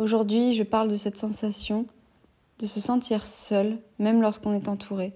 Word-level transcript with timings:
Aujourd'hui, 0.00 0.54
je 0.54 0.62
parle 0.62 0.88
de 0.88 0.96
cette 0.96 1.18
sensation 1.18 1.84
de 2.58 2.64
se 2.64 2.80
sentir 2.80 3.26
seul, 3.26 3.76
même 3.98 4.22
lorsqu'on 4.22 4.54
est 4.54 4.66
entouré, 4.66 5.12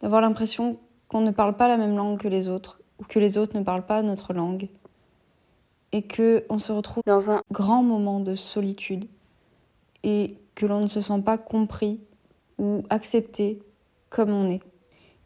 d'avoir 0.00 0.22
l'impression 0.22 0.78
qu'on 1.08 1.20
ne 1.20 1.30
parle 1.30 1.58
pas 1.58 1.68
la 1.68 1.76
même 1.76 1.94
langue 1.94 2.18
que 2.18 2.26
les 2.26 2.48
autres, 2.48 2.80
ou 2.98 3.04
que 3.04 3.18
les 3.18 3.36
autres 3.36 3.54
ne 3.54 3.62
parlent 3.62 3.84
pas 3.84 4.00
notre 4.00 4.32
langue, 4.32 4.70
et 5.92 6.00
que 6.00 6.46
on 6.48 6.58
se 6.58 6.72
retrouve 6.72 7.02
dans 7.04 7.30
un 7.30 7.42
grand 7.50 7.82
moment 7.82 8.20
de 8.20 8.34
solitude, 8.34 9.08
et 10.04 10.38
que 10.54 10.64
l'on 10.64 10.80
ne 10.80 10.86
se 10.86 11.02
sent 11.02 11.20
pas 11.20 11.36
compris 11.36 12.00
ou 12.56 12.84
accepté 12.88 13.58
comme 14.08 14.30
on 14.30 14.50
est, 14.50 14.62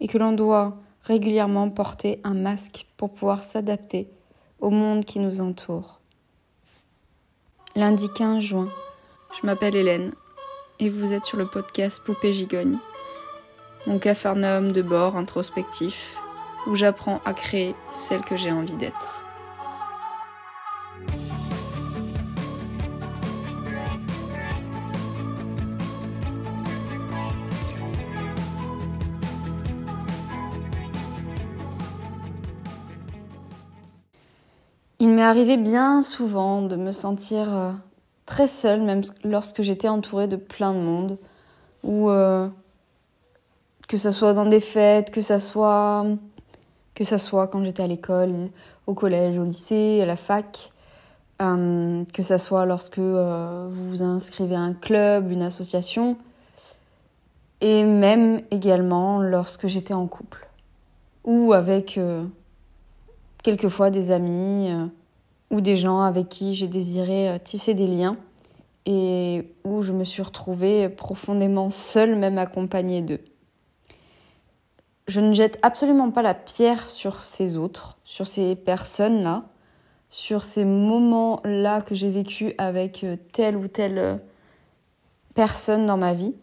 et 0.01 0.09
que 0.09 0.19
l'on 0.19 0.33
doit 0.33 0.77
régulièrement 1.03 1.71
porter 1.71 2.21
un 2.25 2.35
masque 2.35 2.89
pour 2.97 3.11
pouvoir 3.11 3.45
s'adapter 3.45 4.11
au 4.59 4.71
monde 4.71 5.05
qui 5.05 5.21
nous 5.21 5.41
entoure. 5.41 5.96
Lundi 7.77 8.09
15 8.09 8.43
juin, 8.43 8.69
je 9.39 9.47
m'appelle 9.47 9.77
Hélène 9.77 10.15
et 10.81 10.89
vous 10.89 11.13
êtes 11.13 11.27
sur 11.27 11.37
le 11.37 11.45
podcast 11.45 12.03
Poupée 12.03 12.33
Gigogne, 12.33 12.79
mon 13.87 13.99
capharnaüm 13.99 14.73
de 14.73 14.81
bord 14.81 15.15
introspectif 15.15 16.17
où 16.67 16.75
j'apprends 16.75 17.21
à 17.27 17.35
créer 17.35 17.75
celle 17.93 18.23
que 18.23 18.39
j'ai 18.39 18.51
envie 18.51 18.77
d'être. 18.77 19.26
Il 34.99 35.11
m'est 35.11 35.23
arrivé 35.23 35.59
bien 35.59 36.01
souvent 36.03 36.63
de 36.63 36.75
me 36.75 36.91
sentir 36.91 37.55
euh, 37.55 37.73
très 38.25 38.47
seule, 38.47 38.81
même 38.81 39.03
lorsque 39.25 39.61
j'étais 39.61 39.89
entourée 39.89 40.27
de 40.27 40.37
plein 40.37 40.73
de 40.73 40.79
monde, 40.79 41.19
ou 41.85 42.09
euh, 42.09 42.49
que 43.89 43.99
ça 43.99 44.11
soit 44.11 44.33
dans 44.33 44.47
des 44.47 44.61
fêtes, 44.61 45.11
que 45.11 45.21
ça 45.21 45.39
soit 45.39 46.07
que 46.95 47.05
ça 47.05 47.19
soit 47.19 47.47
quand 47.49 47.63
j'étais 47.63 47.83
à 47.83 47.87
l'école, 47.87 48.33
au 48.87 48.95
collège, 48.95 49.37
au 49.37 49.45
lycée, 49.45 50.01
à 50.01 50.07
la 50.07 50.17
fac, 50.17 50.73
euh, 51.43 52.03
que 52.15 52.23
ça 52.23 52.39
soit 52.39 52.65
lorsque 52.65 52.99
vous 52.99 53.91
vous 53.91 54.03
inscrivez 54.03 54.57
à 54.57 54.61
un 54.61 54.73
club, 54.73 55.31
une 55.31 55.43
association, 55.43 56.17
et 57.61 57.85
même 57.85 58.41
également 58.51 59.21
lorsque 59.21 59.67
j'étais 59.67 59.93
en 59.93 60.07
couple 60.07 60.49
ou 61.25 61.53
avec 61.53 62.01
quelquefois 63.47 63.91
des 63.91 64.11
amis 64.11 64.73
euh, 64.73 64.87
ou 65.51 65.61
des 65.61 65.77
gens 65.77 66.03
avec 66.03 66.29
qui 66.29 66.57
j'ai 66.57 66.67
désiré 66.67 67.29
euh, 67.29 67.39
tisser 67.39 67.75
des 67.75 67.87
liens 67.87 68.17
et 68.87 69.53
où 69.63 69.83
je 69.83 69.93
me 69.93 70.03
suis 70.03 70.23
retrouvée 70.23 70.89
profondément 70.89 71.71
seule, 71.71 72.17
même 72.17 72.39
accompagnée 72.39 73.03
d'eux. 73.03 73.21
Je 75.07 75.21
ne 75.21 75.33
jette 75.33 75.61
absolument 75.63 76.11
pas 76.11 76.23
la 76.23 76.35
pierre 76.35 76.91
sur 76.91 77.25
ces 77.25 77.57
autres, 77.57 77.99
sur 78.03 78.27
ces 78.27 78.57
personnes-là, 78.57 79.45
sur 80.11 80.43
ces 80.43 80.65
moments-là 80.65 81.83
que 81.83 81.95
j'ai 81.95 82.11
vécu 82.11 82.53
avec 82.59 83.05
euh, 83.05 83.17
telle 83.33 83.57
ou 83.57 83.69
telle 83.69 84.21
personne 85.35 85.87
dans 85.87 85.99
ma 85.99 86.15
vie. 86.15 86.35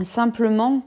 Simplement, 0.00 0.82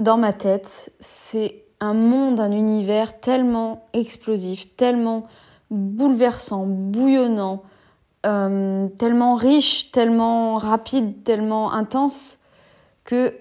dans 0.00 0.16
ma 0.16 0.32
tête, 0.32 0.94
c'est 0.98 1.62
un 1.82 1.94
monde, 1.94 2.38
un 2.38 2.52
univers 2.52 3.18
tellement 3.18 3.88
explosif, 3.92 4.68
tellement 4.76 5.26
bouleversant, 5.72 6.64
bouillonnant, 6.64 7.64
euh, 8.24 8.86
tellement 8.98 9.34
riche, 9.34 9.90
tellement 9.90 10.58
rapide, 10.58 11.24
tellement 11.24 11.72
intense, 11.72 12.38
que 13.02 13.34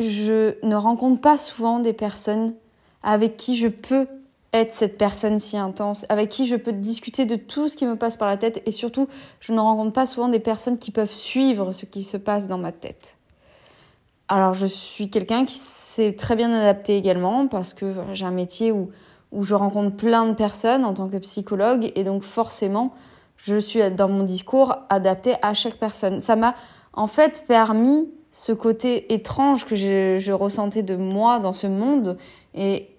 je 0.00 0.54
ne 0.66 0.74
rencontre 0.74 1.20
pas 1.20 1.36
souvent 1.36 1.78
des 1.78 1.92
personnes 1.92 2.54
avec 3.02 3.36
qui 3.36 3.58
je 3.58 3.68
peux 3.68 4.06
être 4.54 4.72
cette 4.72 4.96
personne 4.96 5.38
si 5.38 5.58
intense, 5.58 6.06
avec 6.08 6.30
qui 6.30 6.46
je 6.46 6.56
peux 6.56 6.72
discuter 6.72 7.26
de 7.26 7.36
tout 7.36 7.68
ce 7.68 7.76
qui 7.76 7.84
me 7.84 7.96
passe 7.96 8.16
par 8.16 8.28
la 8.28 8.38
tête 8.38 8.62
et 8.64 8.72
surtout, 8.72 9.08
je 9.40 9.52
ne 9.52 9.60
rencontre 9.60 9.92
pas 9.92 10.06
souvent 10.06 10.28
des 10.28 10.40
personnes 10.40 10.78
qui 10.78 10.90
peuvent 10.90 11.12
suivre 11.12 11.72
ce 11.72 11.84
qui 11.84 12.02
se 12.02 12.16
passe 12.16 12.48
dans 12.48 12.58
ma 12.58 12.72
tête. 12.72 13.14
Alors, 14.28 14.54
je 14.54 14.64
suis 14.64 15.10
quelqu'un 15.10 15.44
qui 15.44 15.58
s'est 15.92 16.14
très 16.14 16.36
bien 16.36 16.52
adapté 16.52 16.96
également 16.96 17.46
parce 17.46 17.74
que 17.74 17.94
j'ai 18.14 18.24
un 18.24 18.30
métier 18.30 18.72
où, 18.72 18.90
je 19.40 19.54
rencontre 19.54 19.96
plein 19.96 20.26
de 20.26 20.34
personnes 20.34 20.84
en 20.84 20.92
tant 20.92 21.08
que 21.08 21.16
psychologue 21.16 21.90
et 21.94 22.04
donc 22.04 22.22
forcément, 22.22 22.92
je 23.36 23.56
suis 23.58 23.80
dans 23.90 24.08
mon 24.08 24.24
discours 24.24 24.76
adapté 24.90 25.36
à 25.40 25.54
chaque 25.54 25.76
personne. 25.76 26.20
Ça 26.20 26.36
m'a 26.36 26.54
en 26.92 27.06
fait 27.06 27.44
permis 27.46 28.10
ce 28.30 28.52
côté 28.52 29.12
étrange 29.14 29.64
que 29.64 29.74
je, 29.74 30.18
je 30.18 30.32
ressentais 30.32 30.82
de 30.82 30.96
moi 30.96 31.38
dans 31.38 31.54
ce 31.54 31.66
monde 31.66 32.18
et 32.54 32.90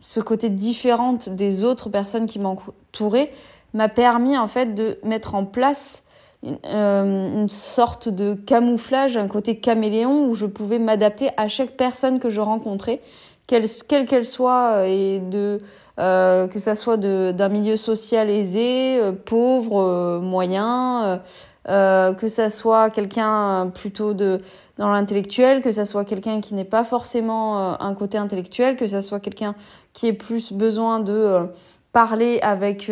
ce 0.00 0.20
côté 0.20 0.48
différent 0.48 1.16
des 1.28 1.64
autres 1.64 1.90
personnes 1.90 2.26
qui 2.26 2.38
m'entouraient 2.38 3.32
m'a 3.74 3.88
permis 3.88 4.36
en 4.36 4.48
fait 4.48 4.74
de 4.74 4.98
mettre 5.04 5.34
en 5.34 5.44
place 5.44 6.02
euh, 6.46 7.42
une 7.42 7.48
sorte 7.48 8.08
de 8.08 8.34
camouflage, 8.34 9.16
un 9.16 9.26
côté 9.26 9.58
caméléon 9.58 10.28
où 10.28 10.36
je 10.36 10.46
pouvais 10.46 10.78
m'adapter 10.78 11.30
à 11.36 11.48
chaque 11.48 11.70
personne 11.70 12.20
que 12.20 12.30
je 12.30 12.40
rencontrais, 12.40 13.00
quelle 13.48 13.66
qu'elle 14.06 14.24
soit, 14.24 14.74
euh, 14.76 14.84
et 14.84 15.18
de 15.18 15.60
euh, 15.98 16.46
que 16.46 16.60
ça 16.60 16.76
soit 16.76 16.96
d'un 16.96 17.48
milieu 17.48 17.76
social 17.76 18.30
aisé, 18.30 19.00
pauvre, 19.24 20.20
moyen, 20.20 21.20
que 21.66 22.28
ça 22.28 22.50
soit 22.50 22.90
quelqu'un 22.90 23.70
plutôt 23.74 24.14
de 24.14 24.40
dans 24.78 24.92
l'intellectuel, 24.92 25.60
que 25.60 25.72
ça 25.72 25.86
soit 25.86 26.04
quelqu'un 26.04 26.40
qui 26.40 26.54
n'est 26.54 26.64
pas 26.64 26.84
forcément 26.84 27.80
un 27.82 27.94
côté 27.94 28.16
intellectuel, 28.16 28.76
que 28.76 28.86
ça 28.86 29.02
soit 29.02 29.18
quelqu'un 29.18 29.56
qui 29.92 30.06
ait 30.06 30.12
plus 30.12 30.52
besoin 30.52 31.00
de 31.00 31.48
parler 31.92 32.38
avec 32.42 32.88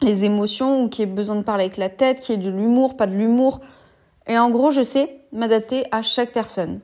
les 0.00 0.24
émotions 0.24 0.82
ou 0.82 0.88
qui 0.88 1.02
ait 1.02 1.06
besoin 1.06 1.36
de 1.36 1.42
parler 1.42 1.64
avec 1.64 1.76
la 1.76 1.88
tête, 1.88 2.20
qui 2.20 2.32
ait 2.32 2.38
de 2.38 2.50
l'humour, 2.50 2.96
pas 2.96 3.06
de 3.06 3.14
l'humour. 3.14 3.60
Et 4.26 4.38
en 4.38 4.50
gros, 4.50 4.70
je 4.70 4.82
sais 4.82 5.20
m'adapter 5.32 5.86
à 5.90 6.02
chaque 6.02 6.32
personne. 6.32 6.80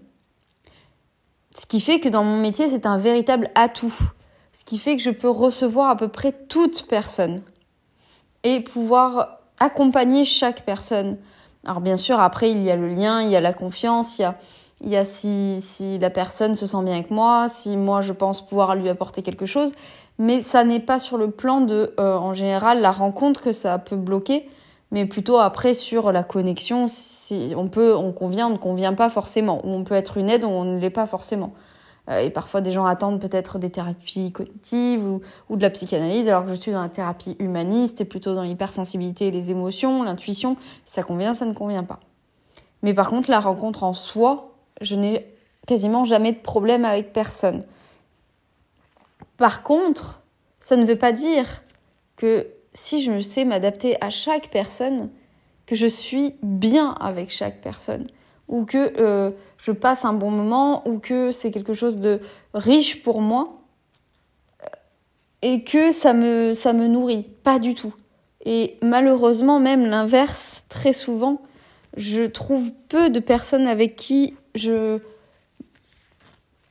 Ce 1.57 1.67
qui 1.67 1.81
fait 1.81 2.01
que 2.01 2.09
dans 2.09 2.25
mon 2.25 2.41
métier, 2.41 2.69
c'est 2.69 2.87
un 2.87 2.99
véritable 2.99 3.51
atout. 3.55 3.95
Ce 4.53 4.65
qui 4.65 4.79
fait 4.79 4.97
que 4.97 5.03
je 5.03 5.11
peux 5.11 5.29
recevoir 5.29 5.91
à 5.91 5.97
peu 5.97 6.09
près 6.09 6.33
toute 6.33 6.87
personne 6.89 7.43
et 8.43 8.61
pouvoir 8.61 9.39
accompagner 9.61 10.25
chaque 10.25 10.65
personne. 10.65 11.19
Alors 11.65 11.81
bien 11.81 11.97
sûr, 11.97 12.21
après, 12.21 12.51
il 12.51 12.63
y 12.63 12.71
a 12.71 12.77
le 12.77 12.89
lien, 12.89 13.23
il 13.23 13.31
y 13.31 13.37
a 13.37 13.41
la 13.41 13.53
confiance, 13.53 14.19
il 14.19 14.23
y 14.23 14.25
a, 14.25 14.39
il 14.81 14.91
y 14.91 14.97
a 14.97 15.05
si, 15.05 15.61
si 15.61 15.99
la 15.99 16.11
personne 16.11 16.57
se 16.57 16.67
sent 16.67 16.83
bien 16.83 16.95
avec 16.95 17.11
moi, 17.11 17.49
si 17.49 17.77
moi 17.77 18.01
je 18.01 18.13
pense 18.13 18.47
pouvoir 18.47 18.75
lui 18.75 18.89
apporter 18.89 19.23
quelque 19.23 19.47
chose 19.47 19.73
mais 20.19 20.43
ça 20.43 20.65
n'est 20.65 20.81
pas 20.81 20.99
sur 20.99 21.19
le 21.19 21.31
plan 21.31 21.61
de, 21.61 21.95
euh, 21.99 22.17
en 22.17 22.35
général, 22.35 22.81
la 22.81 22.93
rencontre 22.93 23.43
que 23.43 23.53
ça 23.53 23.79
peut 23.79 23.97
bloquer, 23.97 24.49
mais 24.91 25.07
plutôt 25.07 25.39
après 25.39 25.75
sur 25.75 26.13
la 26.13 26.23
connexion, 26.23 26.87
si 26.89 27.53
on 27.57 27.69
peut, 27.69 27.95
on 27.95 28.13
convient, 28.13 28.49
on 28.49 28.53
ne 28.53 28.59
convient 28.59 28.95
pas 28.95 29.09
forcément, 29.09 29.61
ou 29.67 29.71
on 29.71 29.85
peut 29.85 29.95
être 29.95 30.17
une 30.17 30.31
aide, 30.31 30.45
ou 30.45 30.49
on 30.49 30.65
ne 30.65 30.79
l'est 30.79 30.91
pas 30.91 31.07
forcément. 31.07 31.53
Euh, 32.11 32.21
et 32.21 32.31
parfois, 32.31 32.61
des 32.61 32.71
gens 32.71 32.85
attendent 32.85 33.21
peut-être 33.21 33.59
des 33.59 33.71
thérapies 33.71 34.31
cognitives 34.31 35.05
ou, 35.05 35.23
ou 35.49 35.57
de 35.57 35.63
la 35.63 35.71
psychanalyse, 35.71 36.29
alors 36.29 36.45
que 36.45 36.51
je 36.51 36.55
suis 36.55 36.73
dans 36.73 36.83
la 36.83 36.89
thérapie 36.89 37.37
humaniste 37.39 38.01
et 38.01 38.05
plutôt 38.05 38.35
dans 38.35 38.43
l'hypersensibilité 38.43 39.31
les 39.31 39.51
émotions, 39.51 40.03
l'intuition. 40.03 40.57
Ça 40.85 41.03
convient, 41.03 41.35
ça 41.35 41.47
ne 41.47 41.55
convient 41.55 41.85
pas. 41.85 42.01
Mais 42.83 42.95
par 42.95 43.09
contre, 43.09 43.31
la 43.31 43.41
rencontre 43.41 43.83
en 43.83 43.95
soi, 43.95 44.53
je 44.81 44.95
n'ai 44.95 45.27
quasiment 45.67 46.05
jamais 46.05 46.33
de 46.33 46.39
problème 46.39 46.85
avec 46.85 47.13
personne. 47.13 47.65
Par 49.37 49.63
contre, 49.63 50.23
ça 50.61 50.77
ne 50.77 50.85
veut 50.85 50.97
pas 50.97 51.13
dire 51.13 51.63
que 52.17 52.47
si 52.73 53.03
je 53.03 53.21
sais 53.21 53.45
m'adapter 53.45 53.97
à 54.01 54.11
chaque 54.11 54.51
personne, 54.51 55.11
que 55.67 55.75
je 55.75 55.87
suis 55.87 56.35
bien 56.43 56.95
avec 57.01 57.31
chaque 57.31 57.61
personne, 57.61 58.09
ou 58.49 58.65
que 58.65 58.93
euh, 58.99 59.31
je 59.59 59.73
passe 59.73 60.05
un 60.05 60.13
bon 60.13 60.31
moment, 60.31 60.87
ou 60.87 60.99
que 60.99 61.33
c'est 61.33 61.51
quelque 61.51 61.75
chose 61.75 61.99
de 61.99 62.21
riche 62.53 63.03
pour 63.03 63.21
moi, 63.21 63.61
euh, 64.63 64.67
et 65.43 65.65
que 65.65 66.13
me, 66.13 66.55
ça 66.55 66.73
me 66.73 66.87
nourrit. 66.87 67.29
Pas 67.43 67.59
du 67.59 67.75
tout. 67.75 67.95
Et 68.45 68.77
malheureusement, 68.83 69.59
même 69.61 69.87
l'inverse, 69.87 70.65
très 70.69 70.93
souvent, 70.93 71.41
je 71.97 72.23
trouve 72.23 72.73
peu 72.89 73.09
de 73.09 73.21
personnes 73.21 73.67
avec 73.67 73.97
qui 73.97 74.35
je 74.55 74.99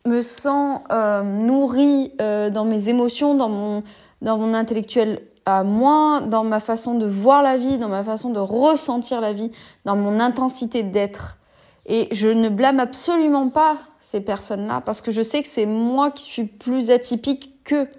me 0.05 0.21
sens 0.21 0.81
euh, 0.91 1.23
nourrie 1.23 2.11
euh, 2.21 2.49
dans 2.49 2.65
mes 2.65 2.89
émotions, 2.89 3.35
dans 3.35 3.49
mon, 3.49 3.83
dans 4.21 4.37
mon 4.37 4.53
intellectuel 4.53 5.21
à 5.45 5.63
moi, 5.63 6.21
dans 6.21 6.43
ma 6.43 6.59
façon 6.59 6.97
de 6.97 7.05
voir 7.05 7.41
la 7.41 7.57
vie, 7.57 7.77
dans 7.77 7.89
ma 7.89 8.03
façon 8.03 8.29
de 8.29 8.39
ressentir 8.39 9.21
la 9.21 9.33
vie, 9.33 9.51
dans 9.85 9.95
mon 9.95 10.19
intensité 10.19 10.83
d'être. 10.83 11.37
Et 11.85 12.07
je 12.11 12.27
ne 12.29 12.47
blâme 12.49 12.79
absolument 12.79 13.49
pas 13.49 13.77
ces 13.99 14.21
personnes-là 14.21 14.81
parce 14.81 15.01
que 15.01 15.11
je 15.11 15.21
sais 15.21 15.41
que 15.41 15.49
c'est 15.49 15.65
moi 15.65 16.11
qui 16.11 16.23
suis 16.23 16.45
plus 16.45 16.91
atypique 16.91 17.63
qu'eux. 17.65 17.89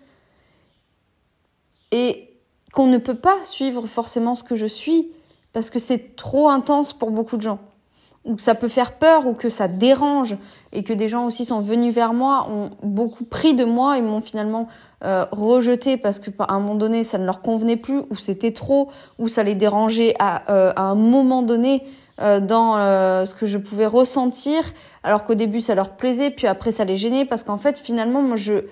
Et 1.91 2.31
qu'on 2.73 2.87
ne 2.87 2.99
peut 2.99 3.15
pas 3.15 3.37
suivre 3.45 3.87
forcément 3.87 4.35
ce 4.35 4.43
que 4.43 4.57
je 4.57 4.67
suis 4.67 5.13
parce 5.53 5.71
que 5.71 5.79
c'est 5.79 6.17
trop 6.17 6.49
intense 6.49 6.93
pour 6.93 7.11
beaucoup 7.11 7.37
de 7.37 7.43
gens 7.43 7.61
ou 8.25 8.37
que 8.37 8.43
ça 8.43 8.55
peut 8.55 8.69
faire 8.69 8.93
peur 8.93 9.27
ou 9.27 9.35
que 9.35 9.51
ça 9.51 9.69
dérange 9.69 10.37
et 10.73 10.83
que 10.83 10.93
des 10.93 11.09
gens 11.09 11.27
aussi 11.27 11.45
sont 11.45 11.61
venus 11.61 11.95
vers 11.95 12.15
moi, 12.15 12.49
ont 12.51 12.71
beaucoup 12.83 13.25
pris 13.25 13.55
de 13.55 13.65
moi 13.65 13.99
et 13.99 14.03
m'ont 14.03 14.21
finalement 14.21 14.69
euh, 15.05 15.27
rejeté 15.31 15.97
parce 15.97 16.19
que 16.19 16.31
à 16.39 16.55
un 16.55 16.61
moment 16.61 16.75
donné 16.75 17.05
ça 17.05 17.19
ne 17.19 17.27
leur 17.27 17.43
convenait 17.43 17.77
plus 17.77 17.99
ou 18.11 18.17
c'était 18.17 18.53
trop 18.53 18.91
ou 19.19 19.29
ça 19.29 19.43
les 19.43 19.55
dérangeait 19.55 20.15
à, 20.19 20.51
euh, 20.51 20.73
un 20.77 20.95
moment 20.95 21.43
donné 21.43 21.83
euh, 22.23 22.41
dans 22.41 22.77
ce 23.27 23.35
que 23.35 23.45
je 23.45 23.59
pouvais 23.59 23.87
ressentir 23.87 24.63
alors 25.03 25.25
qu'au 25.25 25.35
début 25.35 25.61
ça 25.61 25.75
leur 25.75 25.91
plaisait 25.91 26.31
puis 26.31 26.47
après 26.47 26.73
ça 26.73 26.85
les 26.85 26.97
gênait 26.97 27.27
parce 27.27 27.43
qu'en 27.43 27.59
fait 27.59 27.79
finalement 27.79 28.23
moi 28.23 28.37
je 28.37 28.65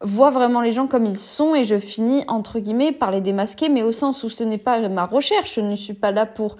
vois 0.00 0.30
vraiment 0.30 0.62
les 0.62 0.72
gens 0.72 0.86
comme 0.86 1.04
ils 1.04 1.18
sont 1.18 1.54
et 1.54 1.64
je 1.64 1.78
finis 1.78 2.24
entre 2.28 2.60
guillemets 2.60 2.92
par 2.92 3.10
les 3.10 3.20
démasquer 3.20 3.68
mais 3.68 3.82
au 3.82 3.92
sens 3.92 4.22
où 4.22 4.30
ce 4.30 4.44
n'est 4.44 4.56
pas 4.56 4.88
ma 4.88 5.04
recherche 5.04 5.56
je 5.56 5.60
ne 5.60 5.76
suis 5.76 5.92
pas 5.92 6.12
là 6.12 6.24
pour 6.24 6.56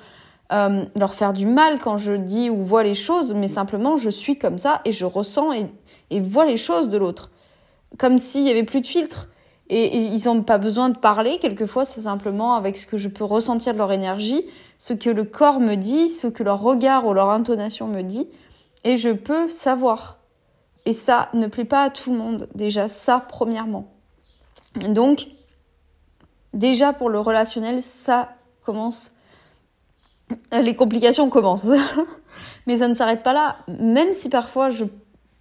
euh, 0.53 0.85
leur 0.97 1.15
faire 1.15 1.33
du 1.33 1.47
mal 1.47 1.79
quand 1.79 1.99
je 1.99 2.13
dis 2.13 2.49
ou 2.49 2.63
vois 2.63 2.83
les 2.83 2.95
choses, 2.95 3.35
mais 3.35 3.49
simplement 3.49 3.97
je 3.97 4.11
suis 4.11 4.39
comme 4.39 4.59
ça 4.59 4.81
et 4.85 4.93
je 4.93 5.05
ressens 5.05 5.53
et, 5.53 5.67
et 6.11 6.21
vois 6.21 6.47
les 6.47 6.57
choses 6.57 6.89
de 6.89 6.97
l'autre. 6.97 7.31
Comme 7.99 8.19
s'il 8.19 8.43
y 8.43 8.51
avait 8.51 8.65
plus 8.65 8.81
de 8.81 8.87
filtre. 8.87 9.29
Et, 9.71 9.85
et 9.85 9.99
ils 10.07 10.25
n'ont 10.25 10.43
pas 10.43 10.57
besoin 10.57 10.89
de 10.89 10.97
parler, 10.97 11.39
quelquefois 11.39 11.85
c'est 11.85 12.03
simplement 12.03 12.55
avec 12.55 12.79
ce 12.79 12.87
que 12.87 12.97
je 12.97 13.09
peux 13.09 13.25
ressentir 13.25 13.75
de 13.75 13.79
leur 13.79 13.93
énergie, 13.93 14.43
ce 14.79 14.95
que 14.95 15.11
le 15.11 15.25
corps 15.25 15.61
me 15.61 15.75
dit, 15.75 16.09
ce 16.09 16.27
que 16.27 16.43
leur 16.43 16.63
regard 16.63 17.07
ou 17.07 17.13
leur 17.13 17.29
intonation 17.29 17.87
me 17.87 18.01
dit, 18.01 18.27
et 18.85 18.97
je 18.97 19.11
peux 19.11 19.51
savoir. 19.51 20.21
Et 20.87 20.95
ça 20.95 21.29
ne 21.35 21.49
plaît 21.49 21.67
pas 21.67 21.83
à 21.83 21.91
tout 21.91 22.13
le 22.13 22.17
monde, 22.17 22.49
déjà 22.55 22.89
ça 22.89 23.21
premièrement. 23.21 23.93
Donc, 24.89 25.27
déjà 26.55 26.95
pour 26.95 27.11
le 27.11 27.21
relationnel, 27.21 27.83
ça 27.83 28.31
commence 28.63 29.11
les 30.53 30.75
complications 30.75 31.29
commencent. 31.31 31.67
Mais 32.67 32.79
ça 32.79 32.89
ne 32.89 32.95
s'arrête 32.95 33.23
pas 33.23 33.33
là. 33.33 33.57
Même 33.81 34.13
si 34.13 34.29
parfois 34.29 34.71
je 34.71 34.85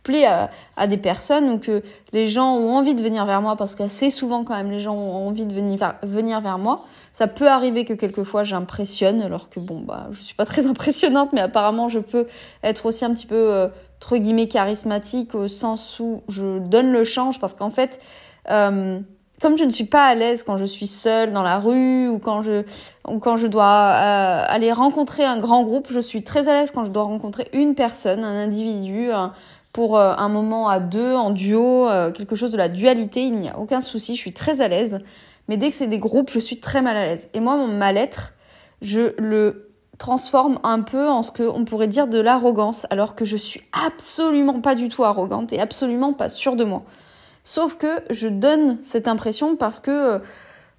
plais 0.07 0.25
à, 0.25 0.87
des 0.87 0.95
personnes 0.95 1.49
ou 1.49 1.59
que 1.59 1.83
les 2.13 2.29
gens 2.29 2.55
ont 2.55 2.77
envie 2.77 2.95
de 2.95 3.03
venir 3.03 3.25
vers 3.25 3.41
moi, 3.41 3.57
parce 3.57 3.75
qu'assez 3.75 4.09
souvent 4.09 4.45
quand 4.45 4.55
même 4.55 4.71
les 4.71 4.79
gens 4.79 4.95
ont 4.95 5.27
envie 5.27 5.45
de 5.45 5.53
venir, 5.53 5.95
venir 6.01 6.39
vers 6.39 6.57
moi, 6.57 6.85
ça 7.11 7.27
peut 7.27 7.49
arriver 7.49 7.83
que 7.83 7.93
quelquefois 7.93 8.45
j'impressionne, 8.45 9.21
alors 9.21 9.49
que 9.49 9.59
bon, 9.59 9.81
bah, 9.81 10.07
je 10.11 10.21
suis 10.21 10.35
pas 10.35 10.45
très 10.45 10.65
impressionnante, 10.67 11.33
mais 11.33 11.41
apparemment 11.41 11.89
je 11.89 11.99
peux 11.99 12.25
être 12.63 12.85
aussi 12.85 13.03
un 13.03 13.13
petit 13.13 13.27
peu, 13.27 13.35
euh, 13.35 13.67
entre 13.97 14.15
guillemets, 14.15 14.47
charismatique 14.47 15.35
au 15.35 15.49
sens 15.49 15.99
où 15.99 16.21
je 16.29 16.59
donne 16.59 16.93
le 16.93 17.03
change, 17.03 17.41
parce 17.41 17.53
qu'en 17.53 17.71
fait, 17.71 17.99
euh, 18.49 19.01
comme 19.41 19.57
je 19.57 19.63
ne 19.63 19.69
suis 19.69 19.85
pas 19.85 20.05
à 20.05 20.15
l'aise 20.15 20.43
quand 20.43 20.57
je 20.57 20.65
suis 20.65 20.87
seule 20.87 21.31
dans 21.31 21.43
la 21.43 21.59
rue 21.59 22.07
ou 22.07 22.17
quand 22.17 22.41
je 22.41 22.63
ou 23.07 23.19
quand 23.19 23.37
je 23.37 23.47
dois 23.47 23.63
euh, 23.63 24.43
aller 24.47 24.71
rencontrer 24.71 25.23
un 25.23 25.39
grand 25.39 25.63
groupe, 25.63 25.87
je 25.91 25.99
suis 25.99 26.23
très 26.23 26.47
à 26.47 26.53
l'aise 26.53 26.71
quand 26.71 26.85
je 26.85 26.91
dois 26.91 27.03
rencontrer 27.03 27.47
une 27.53 27.75
personne, 27.75 28.23
un 28.23 28.35
individu 28.35 29.09
pour 29.73 29.97
euh, 29.97 30.15
un 30.17 30.29
moment 30.29 30.69
à 30.69 30.79
deux 30.79 31.13
en 31.13 31.29
duo, 31.29 31.87
euh, 31.87 32.11
quelque 32.11 32.35
chose 32.35 32.51
de 32.51 32.57
la 32.57 32.67
dualité, 32.67 33.21
il 33.21 33.35
n'y 33.35 33.49
a 33.49 33.59
aucun 33.59 33.79
souci, 33.79 34.15
je 34.15 34.21
suis 34.21 34.33
très 34.33 34.61
à 34.61 34.67
l'aise. 34.67 35.01
Mais 35.47 35.55
dès 35.55 35.69
que 35.69 35.75
c'est 35.75 35.87
des 35.87 35.99
groupes, 35.99 36.31
je 36.31 36.39
suis 36.39 36.59
très 36.59 36.81
mal 36.81 36.97
à 36.97 37.05
l'aise. 37.05 37.29
Et 37.35 37.39
moi 37.39 37.55
mon 37.57 37.67
mal-être, 37.67 38.33
je 38.81 39.13
le 39.21 39.69
transforme 39.99 40.59
un 40.63 40.81
peu 40.81 41.07
en 41.07 41.21
ce 41.21 41.31
qu'on 41.31 41.63
pourrait 41.63 41.87
dire 41.87 42.07
de 42.07 42.19
l'arrogance 42.19 42.85
alors 42.89 43.15
que 43.15 43.23
je 43.25 43.37
suis 43.37 43.61
absolument 43.85 44.61
pas 44.61 44.75
du 44.75 44.89
tout 44.89 45.03
arrogante 45.03 45.53
et 45.53 45.59
absolument 45.59 46.13
pas 46.13 46.29
sûre 46.29 46.55
de 46.55 46.63
moi. 46.63 46.83
Sauf 47.47 47.77
que 47.77 47.87
je 48.09 48.27
donne 48.27 48.77
cette 48.81 49.07
impression 49.07 49.55
parce 49.55 49.79
que 49.79 49.89
euh, 49.89 50.19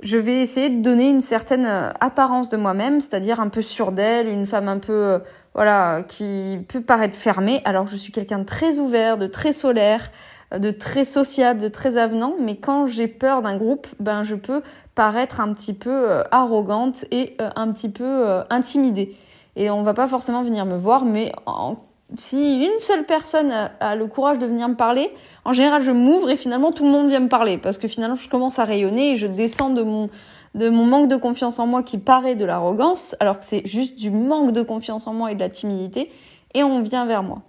je 0.00 0.18
vais 0.18 0.42
essayer 0.42 0.68
de 0.68 0.82
donner 0.82 1.08
une 1.08 1.22
certaine 1.22 1.64
euh, 1.64 1.90
apparence 1.98 2.50
de 2.50 2.58
moi-même, 2.58 3.00
c'est-à-dire 3.00 3.40
un 3.40 3.48
peu 3.48 3.62
sûre 3.62 3.90
d'elle, 3.90 4.28
une 4.28 4.44
femme 4.44 4.68
un 4.68 4.76
peu, 4.76 4.92
euh, 4.92 5.18
voilà, 5.54 6.02
qui 6.06 6.58
peut 6.68 6.82
paraître 6.82 7.16
fermée. 7.16 7.62
Alors 7.64 7.86
je 7.86 7.96
suis 7.96 8.12
quelqu'un 8.12 8.40
de 8.40 8.44
très 8.44 8.80
ouvert, 8.80 9.16
de 9.16 9.26
très 9.26 9.54
solaire, 9.54 10.10
de 10.54 10.70
très 10.70 11.06
sociable, 11.06 11.60
de 11.60 11.68
très 11.68 11.96
avenant, 11.96 12.34
mais 12.38 12.56
quand 12.56 12.86
j'ai 12.86 13.08
peur 13.08 13.40
d'un 13.40 13.56
groupe, 13.56 13.86
ben 13.98 14.24
je 14.24 14.34
peux 14.34 14.60
paraître 14.94 15.40
un 15.40 15.54
petit 15.54 15.72
peu 15.72 16.22
arrogante 16.30 17.06
et 17.10 17.34
un 17.56 17.72
petit 17.72 17.88
peu 17.88 18.42
intimidée. 18.50 19.16
Et 19.56 19.70
on 19.70 19.82
va 19.82 19.94
pas 19.94 20.06
forcément 20.06 20.42
venir 20.42 20.66
me 20.66 20.76
voir, 20.76 21.06
mais 21.06 21.32
en 21.46 21.76
si 22.16 22.64
une 22.64 22.78
seule 22.78 23.04
personne 23.04 23.52
a, 23.80 23.94
le 23.94 24.06
courage 24.06 24.38
de 24.38 24.46
venir 24.46 24.68
me 24.68 24.74
parler, 24.74 25.12
en 25.44 25.52
général, 25.52 25.82
je 25.82 25.90
m'ouvre 25.90 26.30
et 26.30 26.36
finalement 26.36 26.72
tout 26.72 26.84
le 26.84 26.90
monde 26.90 27.08
vient 27.08 27.20
me 27.20 27.28
parler 27.28 27.58
parce 27.58 27.76
que 27.76 27.88
finalement, 27.88 28.16
je 28.16 28.28
commence 28.28 28.58
à 28.58 28.64
rayonner 28.64 29.12
et 29.12 29.16
je 29.16 29.26
descends 29.26 29.70
de 29.70 29.82
mon 29.82 30.08
de 30.54 30.70
mon 30.70 30.86
manque 30.86 31.08
de 31.08 31.16
confiance 31.16 31.58
en 31.58 31.66
moi 31.66 31.82
qui 31.82 31.98
paraît 31.98 32.34
de 32.34 32.44
l'arrogance, 32.46 33.14
alors 33.20 33.38
que 33.38 33.44
c'est 33.44 33.66
juste 33.66 33.98
du 33.98 34.10
manque 34.10 34.52
de 34.52 34.62
confiance 34.62 35.06
en 35.06 35.12
moi 35.12 35.30
et 35.30 35.34
de 35.34 35.40
la 35.40 35.50
timidité, 35.50 36.10
et 36.54 36.64
on 36.64 36.80
vient 36.80 37.04
vers 37.04 37.22
moi. 37.22 37.42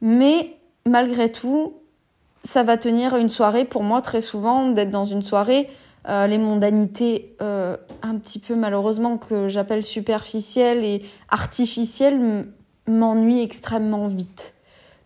Mais 0.00 0.56
malgré 0.84 1.30
tout, 1.30 1.74
ça 2.44 2.64
va 2.64 2.76
tenir 2.76 3.16
une 3.16 3.28
soirée 3.28 3.64
pour 3.64 3.84
moi 3.84 4.02
très 4.02 4.20
souvent 4.20 4.70
d'être 4.70 4.90
dans 4.90 5.04
une 5.04 5.22
soirée 5.22 5.70
euh, 6.08 6.26
les 6.26 6.38
mondanités 6.38 7.36
euh, 7.40 7.76
un 8.02 8.16
petit 8.16 8.38
peu 8.38 8.54
malheureusement 8.54 9.18
que 9.18 9.48
j'appelle 9.48 9.82
superficielles 9.82 10.84
et 10.84 11.02
artificielles 11.28 12.46
m'ennuie 12.88 13.40
extrêmement 13.40 14.06
vite. 14.08 14.54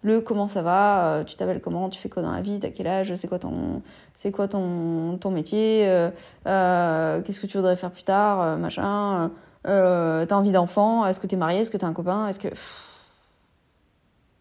Le 0.04 0.20
comment 0.20 0.48
ça 0.48 0.62
va, 0.62 1.18
euh, 1.18 1.24
tu 1.24 1.36
t'appelles 1.36 1.60
comment, 1.60 1.88
tu 1.88 2.00
fais 2.00 2.08
quoi 2.08 2.22
dans 2.22 2.32
la 2.32 2.42
vie, 2.42 2.58
t'as 2.58 2.70
quel 2.70 2.88
âge, 2.88 3.14
c'est 3.14 3.28
quoi 3.28 3.38
ton, 3.38 3.82
c'est 4.16 4.32
quoi 4.32 4.48
ton, 4.48 5.16
ton 5.18 5.30
métier, 5.30 5.88
euh, 5.88 6.10
euh, 6.48 7.22
qu'est-ce 7.22 7.40
que 7.40 7.46
tu 7.46 7.56
voudrais 7.56 7.76
faire 7.76 7.92
plus 7.92 8.02
tard, 8.02 8.58
machin, 8.58 9.30
t'as 9.62 10.34
envie 10.34 10.50
d'enfant, 10.50 11.06
est-ce 11.06 11.20
que 11.20 11.28
t'es 11.28 11.36
marié, 11.36 11.60
est-ce 11.60 11.70
que 11.70 11.76
t'as 11.76 11.86
un 11.86 11.92
copain, 11.92 12.26
est-ce 12.26 12.40
que... 12.40 12.48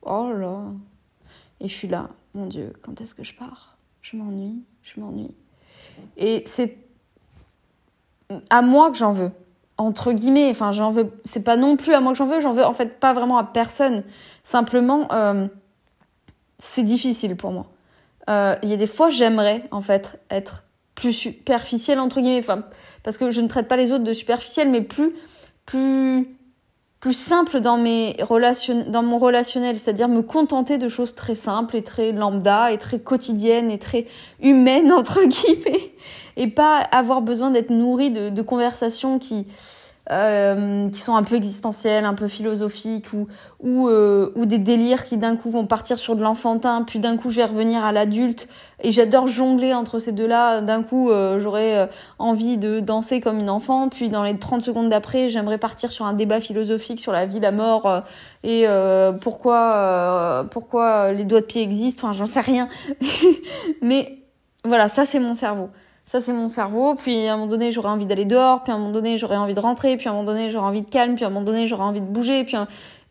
Oh 0.01 0.31
là 0.33 0.61
Et 1.59 1.67
je 1.67 1.73
suis 1.73 1.87
là, 1.87 2.09
mon 2.33 2.47
Dieu, 2.47 2.73
quand 2.81 2.99
est-ce 2.99 3.13
que 3.13 3.23
je 3.23 3.35
pars? 3.35 3.77
Je 4.01 4.17
m'ennuie, 4.17 4.63
je 4.81 4.99
m'ennuie. 4.99 5.35
Et 6.17 6.43
c'est 6.47 6.75
à 8.49 8.63
moi 8.63 8.89
que 8.89 8.97
j'en 8.97 9.13
veux 9.13 9.31
entre 9.77 10.11
guillemets, 10.11 10.49
enfin 10.51 10.71
j'en 10.71 10.91
veux, 10.91 11.11
c'est 11.25 11.43
pas 11.43 11.55
non 11.55 11.75
plus 11.75 11.93
à 11.93 12.01
moi 12.01 12.11
que 12.11 12.17
j'en 12.17 12.27
veux, 12.27 12.39
j'en 12.39 12.53
veux 12.53 12.65
en 12.65 12.73
fait 12.73 12.99
pas 12.99 13.13
vraiment 13.13 13.37
à 13.37 13.43
personne. 13.43 14.03
Simplement, 14.43 15.07
euh, 15.11 15.47
c'est 16.59 16.83
difficile 16.83 17.35
pour 17.35 17.51
moi. 17.51 17.67
Euh, 18.29 18.55
il 18.63 18.69
y 18.69 18.73
a 18.73 18.77
des 18.77 18.87
fois, 18.87 19.09
j'aimerais 19.09 19.63
en 19.71 19.81
fait 19.81 20.19
être 20.29 20.63
plus 20.95 21.13
superficielle 21.13 21.99
entre 21.99 22.21
guillemets, 22.21 22.39
enfin 22.39 22.63
parce 23.03 23.17
que 23.17 23.31
je 23.31 23.41
ne 23.41 23.47
traite 23.47 23.67
pas 23.67 23.77
les 23.77 23.91
autres 23.91 24.03
de 24.03 24.13
superficielle, 24.13 24.69
mais 24.69 24.81
plus 24.81 25.15
plus 25.65 26.27
plus 27.01 27.13
simple 27.13 27.61
dans 27.61 27.77
mes 27.77 28.15
relations, 28.21 28.85
dans 28.87 29.01
mon 29.01 29.17
relationnel, 29.17 29.77
c'est-à-dire 29.77 30.07
me 30.07 30.21
contenter 30.21 30.77
de 30.77 30.87
choses 30.87 31.15
très 31.15 31.33
simples 31.33 31.75
et 31.75 31.81
très 31.81 32.11
lambda 32.11 32.71
et 32.71 32.77
très 32.77 32.99
quotidiennes 32.99 33.71
et 33.71 33.79
très 33.79 34.05
humaines 34.41 34.91
entre 34.93 35.19
guillemets, 35.25 35.91
et 36.37 36.47
pas 36.47 36.77
avoir 36.77 37.21
besoin 37.21 37.49
d'être 37.49 37.71
nourrie 37.71 38.11
de, 38.11 38.29
de 38.29 38.41
conversations 38.43 39.17
qui 39.17 39.47
euh, 40.09 40.89
qui 40.89 40.99
sont 40.99 41.15
un 41.15 41.23
peu 41.23 41.35
existentielles, 41.35 42.05
un 42.05 42.15
peu 42.15 42.27
philosophiques, 42.27 43.13
ou, 43.13 43.27
ou, 43.59 43.87
euh, 43.87 44.31
ou 44.35 44.45
des 44.45 44.57
délires 44.57 45.05
qui 45.05 45.17
d'un 45.17 45.35
coup 45.35 45.51
vont 45.51 45.67
partir 45.67 45.99
sur 45.99 46.15
de 46.15 46.23
l'enfantin, 46.23 46.83
puis 46.85 46.99
d'un 46.99 47.17
coup 47.17 47.29
je 47.29 47.35
vais 47.35 47.45
revenir 47.45 47.85
à 47.85 47.91
l'adulte, 47.91 48.47
et 48.83 48.91
j'adore 48.91 49.27
jongler 49.27 49.73
entre 49.73 49.99
ces 49.99 50.11
deux-là. 50.11 50.61
D'un 50.61 50.83
coup, 50.83 51.09
euh, 51.09 51.39
j'aurais 51.39 51.77
euh, 51.77 51.85
envie 52.19 52.57
de 52.57 52.79
danser 52.79 53.21
comme 53.21 53.39
une 53.39 53.49
enfant, 53.49 53.89
puis 53.89 54.09
dans 54.09 54.23
les 54.23 54.37
30 54.37 54.61
secondes 54.61 54.89
d'après, 54.89 55.29
j'aimerais 55.29 55.57
partir 55.57 55.91
sur 55.91 56.05
un 56.05 56.13
débat 56.13 56.41
philosophique 56.41 56.99
sur 56.99 57.11
la 57.11 57.25
vie, 57.25 57.39
la 57.39 57.51
mort, 57.51 57.85
euh, 57.85 58.01
et 58.43 58.65
pourquoi, 59.19 60.47
pourquoi 60.49 61.11
les 61.11 61.25
doigts 61.25 61.41
de 61.41 61.45
pied 61.45 61.61
existent, 61.61 62.07
enfin 62.07 62.17
j'en 62.17 62.25
sais 62.25 62.41
rien. 62.41 62.69
Mais 63.81 64.17
voilà, 64.65 64.87
ça 64.87 65.05
c'est 65.05 65.19
mon 65.19 65.35
cerveau. 65.35 65.69
Ça, 66.11 66.19
c'est 66.19 66.33
mon 66.33 66.49
cerveau. 66.49 66.95
Puis 66.95 67.25
à 67.25 67.35
un 67.35 67.37
moment 67.37 67.49
donné, 67.49 67.71
j'aurais 67.71 67.87
envie 67.87 68.05
d'aller 68.05 68.25
dehors. 68.25 68.63
Puis 68.63 68.73
à 68.73 68.75
un 68.75 68.79
moment 68.79 68.91
donné, 68.91 69.17
j'aurais 69.17 69.37
envie 69.37 69.53
de 69.53 69.61
rentrer. 69.61 69.95
Puis 69.95 70.09
à 70.09 70.11
un 70.11 70.13
moment 70.13 70.25
donné, 70.25 70.51
j'aurais 70.51 70.67
envie 70.67 70.81
de 70.81 70.89
calme. 70.89 71.15
Puis 71.15 71.23
à 71.23 71.27
un 71.27 71.29
moment 71.29 71.45
donné, 71.45 71.67
j'aurais 71.67 71.85
envie 71.85 72.01
de 72.01 72.05
bouger. 72.05 72.43
Puis 72.43 72.57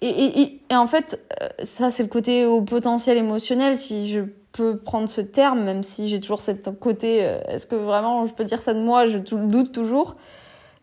et, 0.03 0.09
et, 0.09 0.61
et, 0.69 0.77
en 0.77 0.87
fait, 0.87 1.19
euh, 1.41 1.49
ça, 1.65 1.91
c'est 1.91 2.03
le 2.03 2.11
côté 2.11 2.45
au 2.45 2.61
potentiel 2.61 3.17
émotionnel, 3.17 3.79
si 3.79 4.11
je 4.11 4.21
peux 4.53 4.77
prendre 4.77 5.09
ce 5.09 5.23
terme, 5.23 5.63
même 5.63 5.83
si 5.83 6.11
j'ai 6.11 6.21
toujours 6.21 6.41
cette 6.41 6.79
côté. 6.79 7.25
Euh, 7.25 7.41
est-ce 7.49 7.65
que 7.65 7.75
vraiment 7.75 8.27
je 8.27 8.35
peux 8.35 8.45
dire 8.45 8.61
ça 8.61 8.75
de 8.75 8.81
moi? 8.81 9.07
Je 9.07 9.17
doute 9.17 9.73
toujours. 9.73 10.17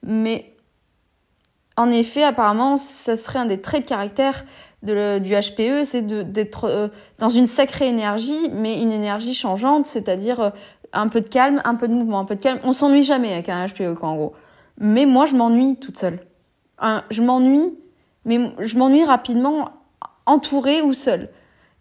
Mais 0.01 0.55
en 1.75 1.91
effet, 1.91 2.24
apparemment, 2.24 2.77
ça 2.77 3.15
serait 3.15 3.38
un 3.38 3.45
des 3.45 3.62
traits 3.62 3.83
de 3.83 3.89
caractère 3.89 4.43
de 4.81 5.19
du 5.19 5.33
HPE, 5.33 5.86
c'est 5.86 6.01
d'être 6.01 6.63
euh, 6.65 6.88
dans 7.19 7.29
une 7.29 7.47
sacrée 7.47 7.88
énergie, 7.88 8.50
mais 8.53 8.79
une 8.81 8.91
énergie 8.91 9.36
changeante, 9.36 9.86
c'est-à-dire 9.86 10.51
un 10.94 11.08
peu 11.08 11.22
de 11.22 11.27
calme, 11.27 11.62
un 11.65 11.75
peu 11.75 11.88
de 11.88 11.94
mouvement, 11.94 12.20
un 12.20 12.25
peu 12.25 12.36
de 12.36 12.41
calme. 12.41 12.60
On 12.63 12.72
s'ennuie 12.72 13.03
jamais 13.03 13.34
avec 13.34 13.50
un 13.50 13.65
HPE, 13.67 13.96
quoi, 13.96 14.10
en 14.10 14.15
gros. 14.15 14.34
Mais 14.79 15.06
moi, 15.06 15.25
je 15.25 15.36
m'ennuie 15.36 15.77
toute 15.77 15.98
seule. 15.98 16.20
je 17.10 17.22
m'ennuie, 17.22 17.74
mais 18.25 18.39
je 18.60 18.77
m'ennuie 18.77 19.03
rapidement, 19.03 19.70
entourée 20.25 20.82
ou 20.82 20.94
seule. 20.94 21.29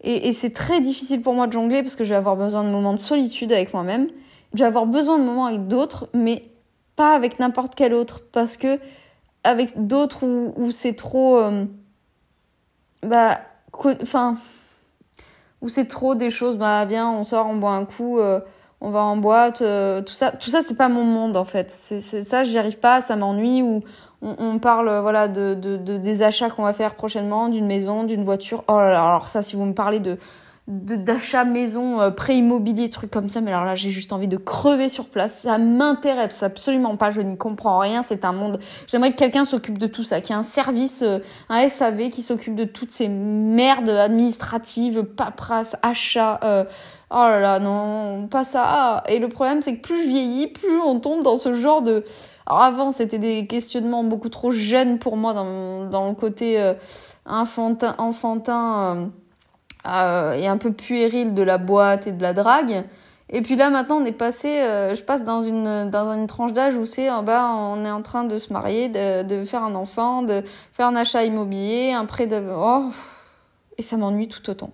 Et, 0.01 0.31
c'est 0.31 0.51
très 0.51 0.79
difficile 0.79 1.21
pour 1.21 1.33
moi 1.33 1.47
de 1.47 1.53
jongler 1.53 1.81
parce 1.81 1.95
que 1.95 2.03
je 2.03 2.09
vais 2.09 2.15
avoir 2.15 2.35
besoin 2.35 2.63
de 2.63 2.69
moments 2.69 2.93
de 2.93 2.99
solitude 2.99 3.51
avec 3.51 3.73
moi-même. 3.73 4.07
Je 4.53 4.59
vais 4.59 4.65
avoir 4.65 4.85
besoin 4.85 5.17
de 5.17 5.23
moments 5.23 5.47
avec 5.47 5.67
d'autres, 5.67 6.07
mais 6.13 6.43
pas 6.95 7.13
avec 7.13 7.39
n'importe 7.39 7.75
quel 7.75 7.93
autre 7.93 8.21
parce 8.31 8.57
que 8.57 8.79
avec 9.43 9.87
d'autres 9.87 10.25
où, 10.25 10.71
c'est 10.71 10.93
trop 10.93 11.37
euh, 11.37 11.65
bah 13.03 13.39
enfin 14.01 14.37
où 15.61 15.69
c'est 15.69 15.85
trop 15.85 16.15
des 16.15 16.31
choses 16.31 16.57
bah 16.57 16.85
viens 16.85 17.09
on 17.11 17.23
sort 17.23 17.45
on 17.47 17.55
boit 17.55 17.71
un 17.71 17.85
coup 17.85 18.19
euh, 18.19 18.39
on 18.81 18.89
va 18.89 19.01
en 19.01 19.17
boîte 19.17 19.61
euh, 19.61 20.01
tout 20.01 20.13
ça 20.13 20.31
tout 20.31 20.49
ça 20.49 20.61
c'est 20.61 20.75
pas 20.75 20.89
mon 20.89 21.03
monde 21.03 21.35
en 21.35 21.45
fait 21.45 21.71
c'est 21.71 22.01
ça 22.01 22.43
j'y 22.43 22.57
arrive 22.57 22.77
pas 22.77 23.01
ça 23.01 23.15
m'ennuie 23.15 23.61
ou 23.61 23.83
on, 24.21 24.57
parle 24.57 24.99
voilà 25.01 25.27
de, 25.27 25.53
de, 25.53 25.77
de 25.77 25.97
des 25.97 26.23
achats 26.23 26.49
qu'on 26.49 26.63
va 26.63 26.73
faire 26.73 26.95
prochainement 26.95 27.49
d'une 27.49 27.67
maison 27.67 28.03
d'une 28.03 28.23
voiture 28.23 28.63
oh 28.67 28.77
là 28.77 28.91
là 28.91 29.03
alors 29.03 29.27
ça 29.27 29.41
si 29.41 29.55
vous 29.55 29.65
me 29.65 29.73
parlez 29.73 29.99
de 29.99 30.17
d'achat 30.67 31.45
maison, 31.45 32.01
euh, 32.01 32.11
pré-immobilier, 32.11 32.89
trucs 32.89 33.09
comme 33.09 33.29
ça. 33.29 33.39
Mais 33.39 33.51
alors 33.51 33.63
là, 33.63 33.75
j'ai 33.75 33.89
juste 33.89 34.11
envie 34.11 34.27
de 34.27 34.35
crever 34.35 34.89
sur 34.89 35.05
place. 35.05 35.39
Ça 35.39 35.57
m'intéresse 35.57 36.43
absolument 36.43 36.97
pas. 36.97 37.09
Je 37.09 37.21
n'y 37.21 37.37
comprends 37.37 37.79
rien. 37.79 38.03
C'est 38.03 38.25
un 38.25 38.33
monde. 38.33 38.59
J'aimerais 38.87 39.13
que 39.13 39.17
quelqu'un 39.17 39.45
s'occupe 39.45 39.77
de 39.77 39.87
tout 39.87 40.03
ça, 40.03 40.19
qu'il 40.19 40.31
y 40.31 40.33
ait 40.33 40.39
un 40.39 40.43
service, 40.43 41.03
euh, 41.03 41.19
un 41.47 41.67
SAV 41.69 42.09
qui 42.09 42.21
s'occupe 42.21 42.55
de 42.55 42.65
toutes 42.65 42.91
ces 42.91 43.07
merdes 43.07 43.89
administratives, 43.89 45.03
paperasse, 45.03 45.77
achats. 45.81 46.39
Euh, 47.11 47.15
oh 47.15 47.29
là 47.29 47.39
là, 47.39 47.59
non, 47.59 48.27
pas 48.27 48.43
ça. 48.43 49.03
Et 49.07 49.19
le 49.19 49.29
problème, 49.29 49.61
c'est 49.61 49.77
que 49.77 49.81
plus 49.81 50.03
je 50.03 50.07
vieillis, 50.09 50.47
plus 50.47 50.79
on 50.81 50.99
tombe 50.99 51.23
dans 51.23 51.37
ce 51.37 51.53
genre 51.55 51.81
de. 51.81 52.05
Alors 52.45 52.61
avant, 52.61 52.91
c'était 52.91 53.19
des 53.19 53.47
questionnements 53.47 54.03
beaucoup 54.03 54.29
trop 54.29 54.51
jeunes 54.51 54.99
pour 54.99 55.17
moi 55.17 55.33
dans, 55.33 55.85
dans 55.89 56.07
le 56.09 56.15
côté 56.15 56.59
euh, 56.61 56.73
enfantin. 57.25 57.95
enfantin 57.97 59.11
euh, 59.87 60.33
et 60.33 60.47
un 60.47 60.57
peu 60.57 60.71
puéril 60.71 61.33
de 61.33 61.43
la 61.43 61.57
boîte 61.57 62.07
et 62.07 62.11
de 62.11 62.21
la 62.21 62.33
drague. 62.33 62.83
Et 63.29 63.41
puis 63.41 63.55
là 63.55 63.69
maintenant 63.69 63.97
on 64.01 64.05
est 64.05 64.11
passé, 64.13 64.47
euh, 64.61 64.95
je 64.95 65.03
passe 65.03 65.23
dans 65.25 65.43
une 65.43 65.89
dans 65.89 66.13
une 66.13 66.27
tranche 66.27 66.53
d'âge 66.53 66.75
où 66.75 66.85
c'est 66.85 67.09
en 67.09 67.23
bas 67.23 67.51
on 67.53 67.83
est 67.83 67.91
en 67.91 68.01
train 68.01 68.23
de 68.23 68.37
se 68.37 68.53
marier, 68.53 68.87
de, 68.89 69.23
de 69.23 69.43
faire 69.43 69.63
un 69.63 69.75
enfant, 69.75 70.21
de 70.23 70.43
faire 70.73 70.87
un 70.87 70.95
achat 70.95 71.23
immobilier, 71.25 71.91
un 71.91 72.05
prêt 72.05 72.27
de 72.27 72.41
oh 72.55 72.89
et 73.77 73.81
ça 73.81 73.97
m'ennuie 73.97 74.27
tout 74.29 74.49
autant. 74.49 74.71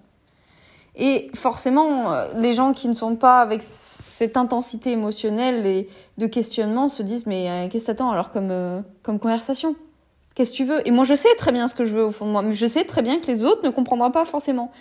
Et 0.95 1.31
forcément 1.33 2.13
euh, 2.13 2.27
les 2.35 2.53
gens 2.53 2.73
qui 2.73 2.87
ne 2.87 2.93
sont 2.93 3.15
pas 3.15 3.41
avec 3.41 3.61
cette 3.61 4.37
intensité 4.37 4.91
émotionnelle 4.91 5.65
et 5.65 5.89
de 6.17 6.27
questionnement 6.27 6.87
se 6.87 7.01
disent 7.01 7.25
mais 7.25 7.49
euh, 7.49 7.67
qu'est-ce 7.69 7.85
que 7.85 7.91
t'attends 7.91 8.11
alors 8.11 8.31
comme 8.31 8.83
comme 9.01 9.19
conversation? 9.19 9.75
Qu'est-ce 10.35 10.51
que 10.51 10.57
tu 10.57 10.65
veux? 10.65 10.87
Et 10.87 10.91
moi 10.91 11.03
je 11.03 11.15
sais 11.15 11.33
très 11.37 11.51
bien 11.51 11.67
ce 11.67 11.75
que 11.75 11.85
je 11.85 11.93
veux 11.93 12.05
au 12.05 12.11
fond 12.11 12.25
de 12.25 12.31
moi, 12.31 12.41
mais 12.41 12.53
je 12.53 12.65
sais 12.67 12.85
très 12.85 13.01
bien 13.01 13.19
que 13.19 13.27
les 13.27 13.43
autres 13.43 13.63
ne 13.63 13.69
comprendront 13.69 14.11
pas 14.11 14.25
forcément. 14.25 14.71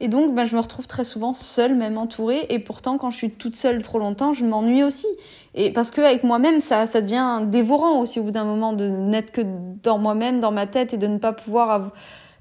Et 0.00 0.08
donc, 0.08 0.34
ben, 0.34 0.46
je 0.46 0.56
me 0.56 0.60
retrouve 0.60 0.86
très 0.86 1.04
souvent 1.04 1.34
seule, 1.34 1.74
même 1.74 1.98
entourée. 1.98 2.46
Et 2.48 2.58
pourtant, 2.58 2.96
quand 2.96 3.10
je 3.10 3.18
suis 3.18 3.30
toute 3.30 3.54
seule 3.54 3.82
trop 3.82 3.98
longtemps, 3.98 4.32
je 4.32 4.46
m'ennuie 4.46 4.82
aussi. 4.82 5.06
Et 5.54 5.72
parce 5.72 5.90
que 5.90 6.00
avec 6.00 6.24
moi-même, 6.24 6.60
ça, 6.60 6.86
ça 6.86 7.02
devient 7.02 7.40
dévorant 7.46 8.00
aussi 8.00 8.18
au 8.18 8.22
bout 8.22 8.30
d'un 8.30 8.44
moment 8.44 8.72
de 8.72 8.86
n'être 8.88 9.30
que 9.30 9.42
dans 9.82 9.98
moi-même, 9.98 10.40
dans 10.40 10.52
ma 10.52 10.66
tête, 10.66 10.94
et 10.94 10.96
de 10.96 11.06
ne 11.06 11.18
pas 11.18 11.34
pouvoir 11.34 11.92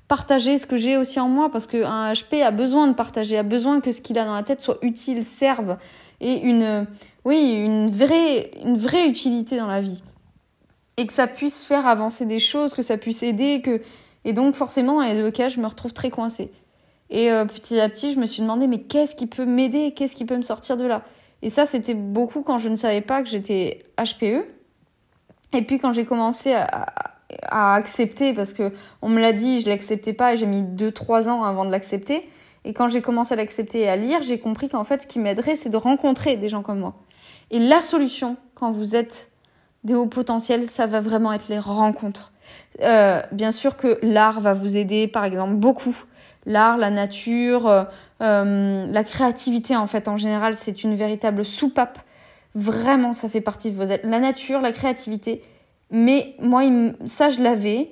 partager 0.10 0.58
ce 0.58 0.66
que 0.66 0.76
j'ai 0.76 0.98
aussi 0.98 1.22
en 1.22 1.30
moi. 1.30 1.50
Parce 1.50 1.68
qu'un 1.68 2.12
HP 2.12 2.44
a 2.44 2.52
besoin 2.52 2.88
de 2.88 2.94
partager, 2.94 3.38
a 3.38 3.44
besoin 3.44 3.80
que 3.80 3.94
ce 3.94 4.02
qu'il 4.02 4.18
a 4.20 4.26
dans 4.26 4.36
la 4.36 4.44
tête 4.44 4.60
soit 4.60 4.80
utile, 4.82 5.24
serve, 5.24 5.78
et 6.20 6.34
une, 6.34 6.86
oui, 7.24 7.54
une 7.54 7.90
vraie, 7.90 8.52
une 8.66 8.78
vraie 8.78 9.08
utilité 9.08 9.58
dans 9.58 9.68
la 9.68 9.80
vie. 9.80 10.04
Et 10.98 11.08
que 11.08 11.14
ça 11.14 11.28
puisse 11.28 11.64
faire 11.64 11.88
avancer 11.88 12.26
des 12.26 12.40
choses, 12.40 12.74
que 12.74 12.82
ça 12.82 12.98
puisse 12.98 13.24
aider, 13.24 13.62
que 13.62 13.80
et 14.26 14.34
donc 14.34 14.54
forcément, 14.54 14.96
dans 14.96 15.26
les 15.26 15.32
cas, 15.32 15.48
je 15.50 15.62
me 15.62 15.68
retrouve 15.68 15.94
très 15.94 16.10
coincée. 16.10 16.52
Et 17.10 17.32
euh, 17.32 17.46
petit 17.46 17.80
à 17.80 17.90
petit, 17.90 18.14
je 18.14 18.20
me 18.20 18.26
suis 18.26 18.42
demandé, 18.42 18.68
mais 18.68 18.82
qu'est-ce 18.82 19.16
qui 19.16 19.28
peut 19.28 19.46
m'aider? 19.46 19.94
Qu'est-ce 19.96 20.16
qui 20.16 20.26
peut 20.26 20.38
me 20.38 20.44
sortir 20.44 20.78
de 20.78 20.86
là? 20.86 21.04
Et 21.42 21.50
ça, 21.50 21.66
c'était 21.66 21.94
beaucoup 21.94 22.42
quand 22.42 22.58
je 22.58 22.70
ne 22.70 22.76
savais 22.76 23.02
pas 23.02 23.24
que 23.24 23.30
j'étais 23.30 23.86
HPE. 23.98 24.46
Et 25.54 25.62
puis 25.64 25.80
quand 25.80 25.94
j'ai 25.94 26.06
commencé 26.06 26.54
à, 26.54 26.86
accepter, 27.44 28.34
parce 28.34 28.54
que 28.54 28.72
on 29.02 29.10
me 29.10 29.20
l'a 29.20 29.34
dit, 29.34 29.62
je 29.62 29.70
l'acceptais 29.70 30.14
pas, 30.14 30.34
et 30.34 30.38
j'ai 30.38 30.46
mis 30.46 30.62
2-3 30.62 31.30
ans 31.30 31.44
avant 31.44 31.66
de 31.66 31.72
l'accepter. 31.72 32.30
Et 32.66 32.74
quand 32.74 32.88
j'ai 32.88 33.02
commencé 33.02 33.34
à 33.34 33.38
l'accepter 33.38 33.82
et 33.82 33.90
à 33.90 33.96
lire, 33.96 34.22
j'ai 34.22 34.40
compris 34.40 34.70
qu'en 34.70 34.84
fait, 34.84 35.04
ce 35.04 35.08
qui 35.08 35.20
m'aiderait, 35.20 35.56
c'est 35.56 35.70
de 35.70 35.78
rencontrer 35.78 36.38
des 36.38 36.50
gens 36.50 36.62
comme 36.62 36.80
moi. 36.80 36.96
Et 37.52 37.60
la 37.60 37.82
solution, 37.82 38.38
quand 38.56 38.72
vous 38.72 38.96
êtes 38.96 39.32
des 39.84 39.96
hauts 39.96 40.08
potentiels, 40.08 40.68
ça 40.68 40.88
va 40.88 41.00
vraiment 41.00 41.32
être 41.32 41.46
les 41.50 41.60
rencontres. 41.60 42.34
Euh, 42.82 43.22
bien 43.32 43.52
sûr 43.52 43.78
que 43.78 43.98
l'art 44.02 44.42
va 44.42 44.54
vous 44.54 44.76
aider, 44.76 45.08
par 45.08 45.24
exemple, 45.24 45.54
beaucoup 45.54 45.96
l'art, 46.46 46.78
la 46.78 46.90
nature, 46.90 47.68
euh, 47.68 47.84
euh, 48.22 48.86
la 48.92 49.04
créativité 49.04 49.76
en 49.76 49.88
fait 49.88 50.08
en 50.08 50.18
général, 50.18 50.56
c'est 50.56 50.84
une 50.84 50.96
véritable 50.96 51.46
soupape. 51.46 52.00
Vraiment, 52.56 53.14
ça 53.14 53.30
fait 53.30 53.42
partie 53.42 53.72
de 53.72 53.76
vos. 53.76 53.86
La 54.04 54.20
nature, 54.20 54.60
la 54.60 54.72
créativité. 54.72 55.44
Mais 55.92 56.36
moi, 56.40 56.64
ça, 57.06 57.30
je 57.30 57.42
l'avais, 57.42 57.92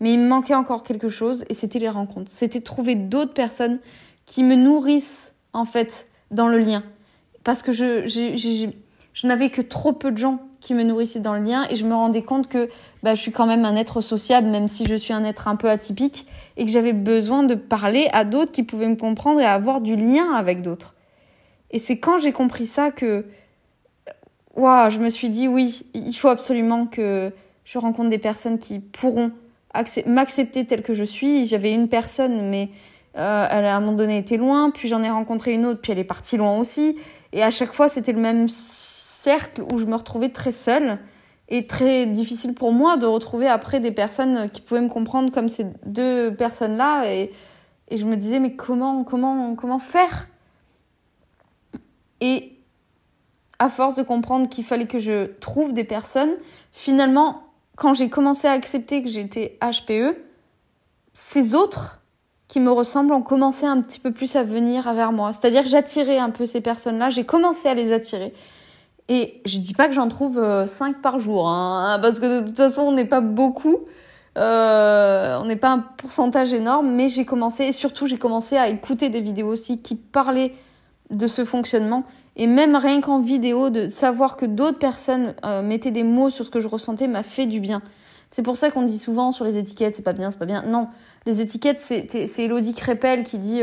mais 0.00 0.14
il 0.14 0.18
me 0.18 0.28
manquait 0.28 0.54
encore 0.54 0.82
quelque 0.82 1.08
chose 1.08 1.44
et 1.48 1.54
c'était 1.54 1.78
les 1.78 1.88
rencontres. 1.88 2.30
C'était 2.30 2.60
trouver 2.60 2.94
d'autres 2.94 3.34
personnes 3.34 3.78
qui 4.26 4.42
me 4.42 4.54
nourrissent 4.54 5.34
en 5.52 5.64
fait 5.64 6.08
dans 6.30 6.48
le 6.48 6.58
lien. 6.58 6.82
Parce 7.44 7.62
que 7.62 7.72
je, 7.72 8.70
n'avais 9.24 9.50
que 9.50 9.62
trop 9.62 9.92
peu 9.92 10.10
de 10.10 10.18
gens 10.18 10.40
qui 10.60 10.74
me 10.74 10.82
nourrissaient 10.82 11.20
dans 11.20 11.34
le 11.34 11.42
lien 11.42 11.66
et 11.70 11.76
je 11.76 11.86
me 11.86 11.94
rendais 11.94 12.22
compte 12.22 12.48
que 12.48 12.68
bah, 13.02 13.14
je 13.14 13.20
suis 13.20 13.32
quand 13.32 13.46
même 13.46 13.64
un 13.64 13.76
être 13.76 14.02
sociable 14.02 14.48
même 14.48 14.68
si 14.68 14.86
je 14.86 14.94
suis 14.94 15.14
un 15.14 15.24
être 15.24 15.48
un 15.48 15.56
peu 15.56 15.70
atypique 15.70 16.26
et 16.58 16.66
que 16.66 16.70
j'avais 16.70 16.92
besoin 16.92 17.42
de 17.42 17.54
parler 17.54 18.08
à 18.12 18.24
d'autres 18.24 18.52
qui 18.52 18.62
pouvaient 18.62 18.88
me 18.88 18.96
comprendre 18.96 19.40
et 19.40 19.46
avoir 19.46 19.80
du 19.80 19.96
lien 19.96 20.34
avec 20.34 20.60
d'autres. 20.60 20.94
Et 21.70 21.78
c'est 21.78 21.98
quand 21.98 22.18
j'ai 22.18 22.32
compris 22.32 22.66
ça 22.66 22.90
que 22.90 23.24
waouh, 24.60 24.90
je 24.90 24.98
me 24.98 25.08
suis 25.08 25.28
dit 25.28 25.48
oui, 25.48 25.84
il 25.94 26.12
faut 26.12 26.28
absolument 26.28 26.86
que 26.86 27.32
je 27.64 27.78
rencontre 27.78 28.10
des 28.10 28.18
personnes 28.18 28.58
qui 28.58 28.78
pourront 28.78 29.32
m'accepter 30.06 30.66
telle 30.66 30.82
que 30.82 30.94
je 30.94 31.04
suis. 31.04 31.46
J'avais 31.46 31.72
une 31.72 31.88
personne 31.88 32.48
mais 32.48 32.70
euh, 33.16 33.46
elle 33.50 33.64
à 33.64 33.76
un 33.76 33.80
moment 33.80 33.92
donné 33.92 34.18
était 34.18 34.36
loin, 34.36 34.70
puis 34.70 34.88
j'en 34.88 35.02
ai 35.02 35.10
rencontré 35.10 35.52
une 35.52 35.66
autre, 35.66 35.80
puis 35.80 35.92
elle 35.92 35.98
est 35.98 36.04
partie 36.04 36.36
loin 36.36 36.58
aussi. 36.58 36.96
Et 37.32 37.42
à 37.42 37.50
chaque 37.50 37.72
fois, 37.72 37.88
c'était 37.88 38.12
le 38.12 38.20
même 38.20 38.48
cercle 38.48 39.62
où 39.72 39.78
je 39.78 39.86
me 39.86 39.96
retrouvais 39.96 40.28
très 40.28 40.52
seule 40.52 40.98
et 41.48 41.66
très 41.66 42.06
difficile 42.06 42.54
pour 42.54 42.72
moi 42.72 42.96
de 42.96 43.06
retrouver 43.06 43.48
après 43.48 43.80
des 43.80 43.90
personnes 43.90 44.48
qui 44.50 44.60
pouvaient 44.60 44.80
me 44.80 44.88
comprendre 44.88 45.32
comme 45.32 45.48
ces 45.48 45.66
deux 45.84 46.32
personnes-là 46.32 47.12
et, 47.12 47.32
et 47.88 47.98
je 47.98 48.06
me 48.06 48.16
disais 48.16 48.38
mais 48.38 48.54
comment 48.54 49.02
comment 49.02 49.56
comment 49.56 49.80
faire? 49.80 50.28
Et 52.20 52.59
à 53.60 53.68
force 53.68 53.94
de 53.94 54.02
comprendre 54.02 54.48
qu'il 54.48 54.64
fallait 54.64 54.88
que 54.88 54.98
je 54.98 55.26
trouve 55.38 55.72
des 55.72 55.84
personnes 55.84 56.34
finalement 56.72 57.44
quand 57.76 57.94
j'ai 57.94 58.08
commencé 58.08 58.48
à 58.48 58.52
accepter 58.52 59.04
que 59.04 59.08
j'étais 59.08 59.56
HPE 59.62 60.16
ces 61.14 61.54
autres 61.54 62.00
qui 62.48 62.58
me 62.58 62.70
ressemblent 62.72 63.12
ont 63.12 63.22
commencé 63.22 63.66
un 63.66 63.80
petit 63.80 64.00
peu 64.00 64.10
plus 64.10 64.34
à 64.34 64.42
venir 64.42 64.92
vers 64.92 65.12
moi 65.12 65.30
c'est-à-dire 65.32 65.64
j'attirais 65.66 66.18
un 66.18 66.30
peu 66.30 66.46
ces 66.46 66.60
personnes-là 66.60 67.10
j'ai 67.10 67.24
commencé 67.24 67.68
à 67.68 67.74
les 67.74 67.92
attirer 67.92 68.34
et 69.10 69.42
je 69.44 69.58
dis 69.58 69.74
pas 69.74 69.88
que 69.88 69.92
j'en 69.92 70.06
trouve 70.06 70.36
5 70.66 70.96
euh, 70.96 71.00
par 71.02 71.18
jour, 71.18 71.48
hein, 71.48 71.98
parce 72.00 72.20
que 72.20 72.42
de 72.42 72.46
toute 72.46 72.56
façon, 72.56 72.82
on 72.82 72.92
n'est 72.92 73.04
pas 73.04 73.20
beaucoup. 73.20 73.78
Euh, 74.38 75.36
on 75.40 75.46
n'est 75.46 75.56
pas 75.56 75.70
un 75.70 75.78
pourcentage 75.80 76.52
énorme, 76.52 76.92
mais 76.92 77.08
j'ai 77.08 77.24
commencé, 77.24 77.64
et 77.64 77.72
surtout 77.72 78.06
j'ai 78.06 78.18
commencé 78.18 78.56
à 78.56 78.68
écouter 78.68 79.08
des 79.08 79.20
vidéos 79.20 79.48
aussi 79.48 79.82
qui 79.82 79.96
parlaient 79.96 80.54
de 81.10 81.26
ce 81.26 81.44
fonctionnement. 81.44 82.04
Et 82.36 82.46
même 82.46 82.76
rien 82.76 83.00
qu'en 83.00 83.20
vidéo, 83.20 83.70
de 83.70 83.90
savoir 83.90 84.36
que 84.36 84.46
d'autres 84.46 84.78
personnes 84.78 85.34
euh, 85.44 85.62
mettaient 85.62 85.90
des 85.90 86.04
mots 86.04 86.30
sur 86.30 86.44
ce 86.44 86.50
que 86.50 86.60
je 86.60 86.68
ressentais 86.68 87.08
m'a 87.08 87.22
fait 87.22 87.46
du 87.46 87.60
bien. 87.60 87.82
C'est 88.30 88.42
pour 88.42 88.56
ça 88.56 88.70
qu'on 88.70 88.82
dit 88.82 88.98
souvent 88.98 89.32
sur 89.32 89.44
les 89.44 89.56
étiquettes, 89.56 89.96
c'est 89.96 90.02
pas 90.02 90.12
bien, 90.12 90.30
c'est 90.30 90.38
pas 90.38 90.46
bien. 90.46 90.62
Non, 90.62 90.88
les 91.26 91.40
étiquettes, 91.40 91.80
c'est 91.80 92.38
Elodie 92.38 92.74
Crépel 92.74 93.24
qui 93.24 93.38
dit 93.38 93.62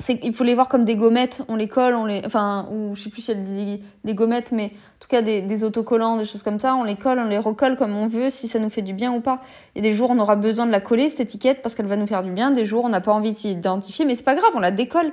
c'est 0.00 0.18
il 0.24 0.34
faut 0.34 0.44
les 0.44 0.54
voir 0.54 0.68
comme 0.68 0.84
des 0.84 0.96
gommettes. 0.96 1.42
On 1.48 1.56
les 1.56 1.68
colle 1.68 1.94
on 1.94 2.04
les 2.04 2.22
enfin 2.26 2.68
ou 2.72 2.94
je 2.94 3.02
sais 3.02 3.10
plus 3.10 3.22
si 3.22 3.30
elle 3.30 3.44
dit 3.44 3.80
des 4.02 4.14
gommettes 4.14 4.50
mais 4.50 4.66
en 4.66 5.00
tout 5.00 5.08
cas 5.08 5.22
des, 5.22 5.40
des 5.40 5.64
autocollants 5.64 6.16
des 6.16 6.24
choses 6.24 6.42
comme 6.42 6.58
ça 6.58 6.74
on 6.74 6.82
les 6.84 6.96
colle 6.96 7.20
on 7.20 7.28
les 7.28 7.38
recolle 7.38 7.76
comme 7.76 7.94
on 7.94 8.06
veut 8.06 8.28
si 8.28 8.48
ça 8.48 8.58
nous 8.58 8.70
fait 8.70 8.82
du 8.82 8.92
bien 8.92 9.12
ou 9.12 9.20
pas. 9.20 9.40
Et 9.76 9.82
des 9.82 9.94
jours 9.94 10.10
on 10.10 10.18
aura 10.18 10.36
besoin 10.36 10.66
de 10.66 10.72
la 10.72 10.80
coller 10.80 11.08
cette 11.08 11.20
étiquette 11.20 11.62
parce 11.62 11.74
qu'elle 11.74 11.86
va 11.86 11.96
nous 11.96 12.06
faire 12.06 12.24
du 12.24 12.32
bien. 12.32 12.50
Des 12.50 12.66
jours 12.66 12.84
on 12.84 12.88
n'a 12.88 13.00
pas 13.00 13.12
envie 13.12 13.32
de 13.32 13.36
s'identifier 13.36 14.04
mais 14.04 14.16
c'est 14.16 14.24
pas 14.24 14.34
grave 14.34 14.50
on 14.54 14.60
la 14.60 14.72
décolle 14.72 15.12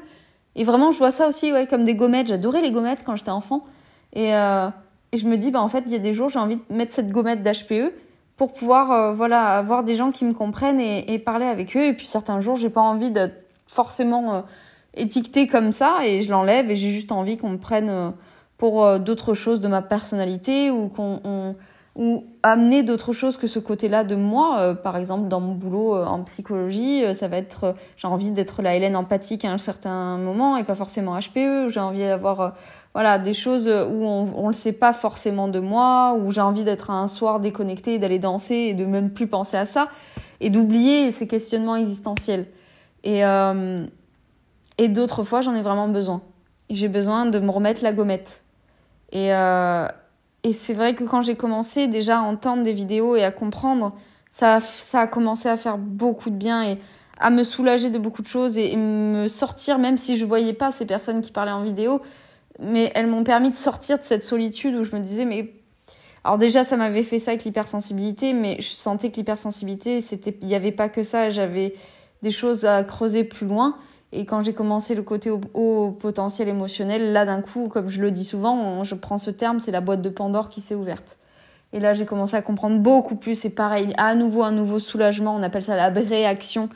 et 0.55 0.63
vraiment 0.63 0.91
je 0.91 0.97
vois 0.97 1.11
ça 1.11 1.27
aussi 1.27 1.51
ouais 1.51 1.67
comme 1.67 1.83
des 1.83 1.95
gommettes. 1.95 2.27
J'adorais 2.27 2.61
les 2.61 2.71
gommettes 2.71 3.03
quand 3.05 3.15
j'étais 3.15 3.31
enfant. 3.31 3.65
Et 4.13 4.35
euh, 4.35 4.69
et 5.11 5.17
je 5.17 5.27
me 5.27 5.37
dis 5.37 5.51
bah 5.51 5.61
en 5.61 5.67
fait 5.67 5.83
il 5.85 5.91
y 5.91 5.95
a 5.95 5.99
des 5.99 6.13
jours 6.13 6.29
j'ai 6.29 6.39
envie 6.39 6.57
de 6.57 6.75
mettre 6.75 6.93
cette 6.93 7.09
gommette 7.09 7.43
d'HPE 7.43 7.93
pour 8.37 8.53
pouvoir 8.53 8.91
euh, 8.91 9.13
voilà 9.13 9.57
avoir 9.57 9.83
des 9.83 9.95
gens 9.95 10.11
qui 10.11 10.25
me 10.25 10.33
comprennent 10.33 10.79
et, 10.79 11.19
parler 11.19 11.45
avec 11.45 11.75
eux. 11.77 11.85
Et 11.85 11.93
puis 11.93 12.07
certains 12.07 12.41
jours 12.41 12.55
j'ai 12.55 12.69
pas 12.69 12.81
envie 12.81 13.11
de 13.11 13.29
forcément 13.67 14.33
euh, 14.33 14.41
étiqueté 14.95 15.47
comme 15.47 15.71
ça 15.71 15.99
et 16.05 16.21
je 16.21 16.31
l'enlève 16.31 16.71
et 16.71 16.75
j'ai 16.75 16.89
juste 16.89 17.11
envie 17.11 17.37
qu'on 17.37 17.49
me 17.49 17.57
prenne 17.57 17.89
euh, 17.89 18.09
pour 18.57 18.99
d'autres 18.99 19.33
choses 19.33 19.59
de 19.59 19.67
ma 19.67 19.81
personnalité 19.81 20.69
ou 20.69 20.87
qu'on 20.87 21.55
ou 21.95 22.25
amener 22.41 22.83
d'autres 22.83 23.11
choses 23.11 23.37
que 23.37 23.47
ce 23.47 23.59
côté-là 23.59 24.03
de 24.03 24.15
moi. 24.15 24.59
Euh, 24.59 24.73
par 24.73 24.97
exemple, 24.97 25.27
dans 25.27 25.39
mon 25.41 25.53
boulot 25.53 25.95
en 25.95 26.23
psychologie, 26.23 27.03
ça 27.13 27.27
va 27.27 27.37
être 27.37 27.75
j'ai 27.97 28.07
envie 28.07 28.31
d'être 28.31 28.61
la 28.61 28.75
Hélène 28.75 28.95
empathique 28.95 29.45
à 29.45 29.51
un 29.51 29.57
certain 29.57 30.17
moment 30.17 30.57
et 30.57 30.63
pas 30.63 30.75
forcément 30.75 31.19
HPE. 31.19 31.67
J'ai 31.67 31.79
envie 31.79 31.99
d'avoir 31.99 32.53
voilà, 32.93 33.19
des 33.19 33.33
choses 33.33 33.67
où 33.67 34.03
on, 34.03 34.31
on 34.35 34.47
le 34.47 34.53
sait 34.53 34.73
pas 34.73 34.93
forcément 34.93 35.47
de 35.47 35.59
moi, 35.59 36.13
où 36.19 36.31
j'ai 36.31 36.41
envie 36.41 36.63
d'être 36.63 36.89
un 36.89 37.07
soir 37.07 37.39
déconnecté, 37.39 37.99
d'aller 37.99 38.19
danser 38.19 38.55
et 38.55 38.73
de 38.73 38.85
même 38.85 39.11
plus 39.11 39.27
penser 39.27 39.55
à 39.55 39.65
ça, 39.65 39.89
et 40.41 40.49
d'oublier 40.49 41.11
ces 41.11 41.27
questionnements 41.27 41.77
existentiels. 41.77 42.47
Et, 43.03 43.25
euh, 43.25 43.85
et 44.77 44.89
d'autres 44.89 45.23
fois, 45.23 45.41
j'en 45.41 45.55
ai 45.55 45.61
vraiment 45.61 45.87
besoin. 45.87 46.21
J'ai 46.69 46.87
besoin 46.87 47.25
de 47.25 47.39
me 47.39 47.49
remettre 47.49 47.83
la 47.83 47.93
gommette. 47.93 48.41
Et, 49.11 49.33
euh, 49.33 49.87
et 50.43 50.53
c'est 50.53 50.73
vrai 50.73 50.95
que 50.95 51.03
quand 51.03 51.21
j'ai 51.21 51.35
commencé 51.35 51.87
déjà 51.87 52.19
à 52.19 52.21
entendre 52.21 52.63
des 52.63 52.73
vidéos 52.73 53.15
et 53.15 53.23
à 53.23 53.31
comprendre, 53.31 53.93
ça, 54.31 54.59
ça 54.61 55.01
a 55.01 55.07
commencé 55.07 55.49
à 55.49 55.57
faire 55.57 55.77
beaucoup 55.77 56.29
de 56.29 56.35
bien 56.35 56.63
et 56.63 56.77
à 57.19 57.29
me 57.29 57.43
soulager 57.43 57.89
de 57.89 57.99
beaucoup 57.99 58.23
de 58.23 58.27
choses 58.27 58.57
et, 58.57 58.75
me 58.75 59.27
sortir, 59.27 59.77
même 59.77 59.97
si 59.97 60.17
je 60.17 60.25
voyais 60.25 60.53
pas 60.53 60.71
ces 60.71 60.85
personnes 60.85 61.21
qui 61.21 61.31
parlaient 61.31 61.51
en 61.51 61.63
vidéo, 61.63 62.01
mais 62.59 62.91
elles 62.95 63.07
m'ont 63.07 63.23
permis 63.23 63.51
de 63.51 63.55
sortir 63.55 63.99
de 63.99 64.03
cette 64.03 64.23
solitude 64.23 64.75
où 64.75 64.83
je 64.83 64.95
me 64.95 65.01
disais, 65.01 65.25
mais 65.25 65.53
alors 66.23 66.37
déjà, 66.37 66.63
ça 66.63 66.77
m'avait 66.77 67.03
fait 67.03 67.19
ça 67.19 67.31
avec 67.31 67.43
l'hypersensibilité, 67.43 68.33
mais 68.33 68.57
je 68.59 68.69
sentais 68.69 69.11
que 69.11 69.17
l'hypersensibilité, 69.17 70.01
c'était, 70.01 70.37
il 70.41 70.47
n'y 70.47 70.55
avait 70.55 70.71
pas 70.71 70.89
que 70.89 71.03
ça, 71.03 71.29
j'avais 71.29 71.73
des 72.21 72.31
choses 72.31 72.65
à 72.65 72.83
creuser 72.83 73.23
plus 73.23 73.47
loin. 73.47 73.75
Et 74.13 74.25
quand 74.25 74.43
j'ai 74.43 74.53
commencé 74.53 74.93
le 74.93 75.03
côté 75.03 75.31
haut, 75.31 75.91
potentiel 75.99 76.49
émotionnel, 76.49 77.13
là 77.13 77.25
d'un 77.25 77.41
coup, 77.41 77.69
comme 77.69 77.89
je 77.89 78.01
le 78.01 78.11
dis 78.11 78.25
souvent, 78.25 78.83
je 78.83 78.95
prends 78.95 79.17
ce 79.17 79.31
terme, 79.31 79.59
c'est 79.59 79.71
la 79.71 79.81
boîte 79.81 80.01
de 80.01 80.09
Pandore 80.09 80.49
qui 80.49 80.59
s'est 80.59 80.75
ouverte. 80.75 81.17
Et 81.73 81.79
là, 81.79 81.93
j'ai 81.93 82.05
commencé 82.05 82.35
à 82.35 82.41
comprendre 82.41 82.79
beaucoup 82.79 83.15
plus. 83.15 83.35
C'est 83.35 83.51
pareil, 83.51 83.93
à 83.97 84.13
nouveau 84.15 84.43
un 84.43 84.51
nouveau 84.51 84.79
soulagement. 84.79 85.33
On 85.33 85.43
appelle 85.43 85.63
ça 85.63 85.77
la 85.77 85.87
réaction, 85.87 86.67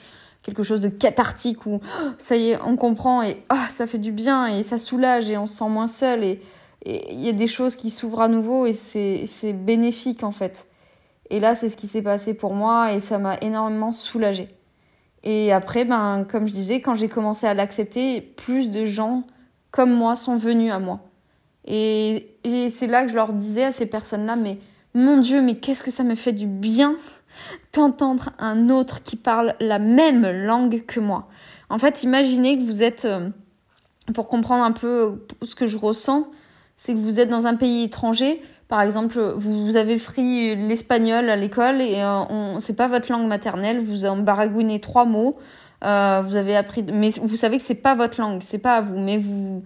quelque 0.44 0.64
chose 0.64 0.80
de 0.80 0.88
cathartique 0.88 1.66
où 1.66 1.82
oh, 1.84 2.08
ça 2.18 2.38
y 2.38 2.52
est, 2.52 2.60
on 2.66 2.78
comprend 2.78 3.22
et 3.22 3.44
oh, 3.52 3.66
ça 3.70 3.88
fait 3.88 3.98
du 3.98 4.14
bien 4.14 4.48
et 4.48 4.64
ça 4.64 4.78
soulage 4.78 5.30
et 5.30 5.38
on 5.38 5.48
se 5.48 5.58
sent 5.58 5.70
moins 5.70 5.88
seul 5.88 6.24
et 6.24 6.42
il 6.86 7.20
y 7.20 7.30
a 7.30 7.34
des 7.34 7.48
choses 7.48 7.76
qui 7.76 7.90
s'ouvrent 7.90 8.22
à 8.22 8.28
nouveau 8.28 8.68
et 8.68 8.74
c'est 8.74 9.54
bénéfique 9.54 10.24
en 10.24 10.32
fait. 10.32 10.68
Et 11.32 11.40
là, 11.40 11.56
c'est 11.56 11.70
ce 11.70 11.78
qui 11.78 11.88
s'est 11.88 12.04
passé 12.04 12.36
pour 12.36 12.54
moi 12.54 12.94
et 12.94 13.00
ça 13.00 13.18
m'a 13.18 13.38
énormément 13.42 13.92
soulagée. 13.92 14.55
Et 15.26 15.52
après, 15.52 15.86
ben, 15.86 16.26
comme 16.30 16.48
je 16.48 16.54
disais, 16.54 16.82
quand 16.82 16.94
j'ai 16.94 17.10
commencé 17.10 17.48
à 17.48 17.54
l'accepter, 17.54 18.22
plus 18.22 18.70
de 18.70 18.86
gens 18.86 19.24
comme 19.72 19.92
moi 19.92 20.16
sont 20.16 20.38
venus 20.38 20.72
à 20.72 20.80
moi. 20.80 21.02
Et, 21.66 22.38
c'est 22.70 22.88
là 22.88 23.04
que 23.04 23.10
je 23.10 23.16
leur 23.16 23.34
disais 23.34 23.66
à 23.66 23.72
ces 23.72 23.88
personnes-là, 23.88 24.36
mais 24.36 24.60
mon 24.94 25.18
Dieu, 25.18 25.42
mais 25.42 25.58
qu'est-ce 25.58 25.84
que 25.84 25.92
ça 25.92 26.04
me 26.04 26.16
fait 26.16 26.32
du 26.32 26.46
bien 26.46 26.96
d'entendre 27.74 28.30
un 28.40 28.70
autre 28.70 29.04
qui 29.04 29.18
parle 29.18 29.56
la 29.60 29.80
même 29.80 30.26
langue 30.26 30.86
que 30.86 31.02
moi. 31.02 31.28
En 31.70 31.80
fait, 31.80 32.04
imaginez 32.04 32.58
que 32.58 32.64
vous 32.64 32.82
êtes, 32.82 33.04
euh, 33.04 33.30
pour 34.14 34.28
comprendre 34.28 34.64
un 34.64 34.72
peu 34.72 35.26
ce 35.42 35.56
que 35.56 35.68
je 35.68 35.76
ressens, 35.76 36.30
c'est 36.78 36.94
que 36.94 37.00
vous 37.00 37.20
êtes 37.20 37.30
dans 37.30 37.48
un 37.48 37.56
pays 37.56 37.84
étranger, 37.84 38.42
par 38.68 38.82
exemple, 38.82 39.20
vous, 39.36 39.76
avez 39.76 39.98
pris 39.98 40.56
l'espagnol 40.56 41.30
à 41.30 41.36
l'école 41.36 41.82
et 41.82 42.02
euh, 42.02 42.24
on, 42.30 42.60
c'est 42.60 42.76
pas 42.76 42.88
votre 42.88 43.12
langue 43.12 43.28
maternelle, 43.28 43.80
vous 43.80 44.06
en 44.06 44.18
baragouinez 44.18 44.80
trois 44.80 45.06
mots, 45.06 45.38
euh, 45.84 46.22
vous 46.26 46.36
avez 46.36 46.56
appris, 46.56 46.84
mais 46.92 47.12
vous 47.22 47.36
savez 47.36 47.58
que 47.58 47.64
c'est 47.64 47.76
pas 47.76 47.94
votre 47.94 48.20
langue, 48.20 48.42
c'est 48.42 48.58
pas 48.58 48.78
à 48.78 48.82
vous, 48.82 48.98
mais 48.98 49.18
vous, 49.18 49.64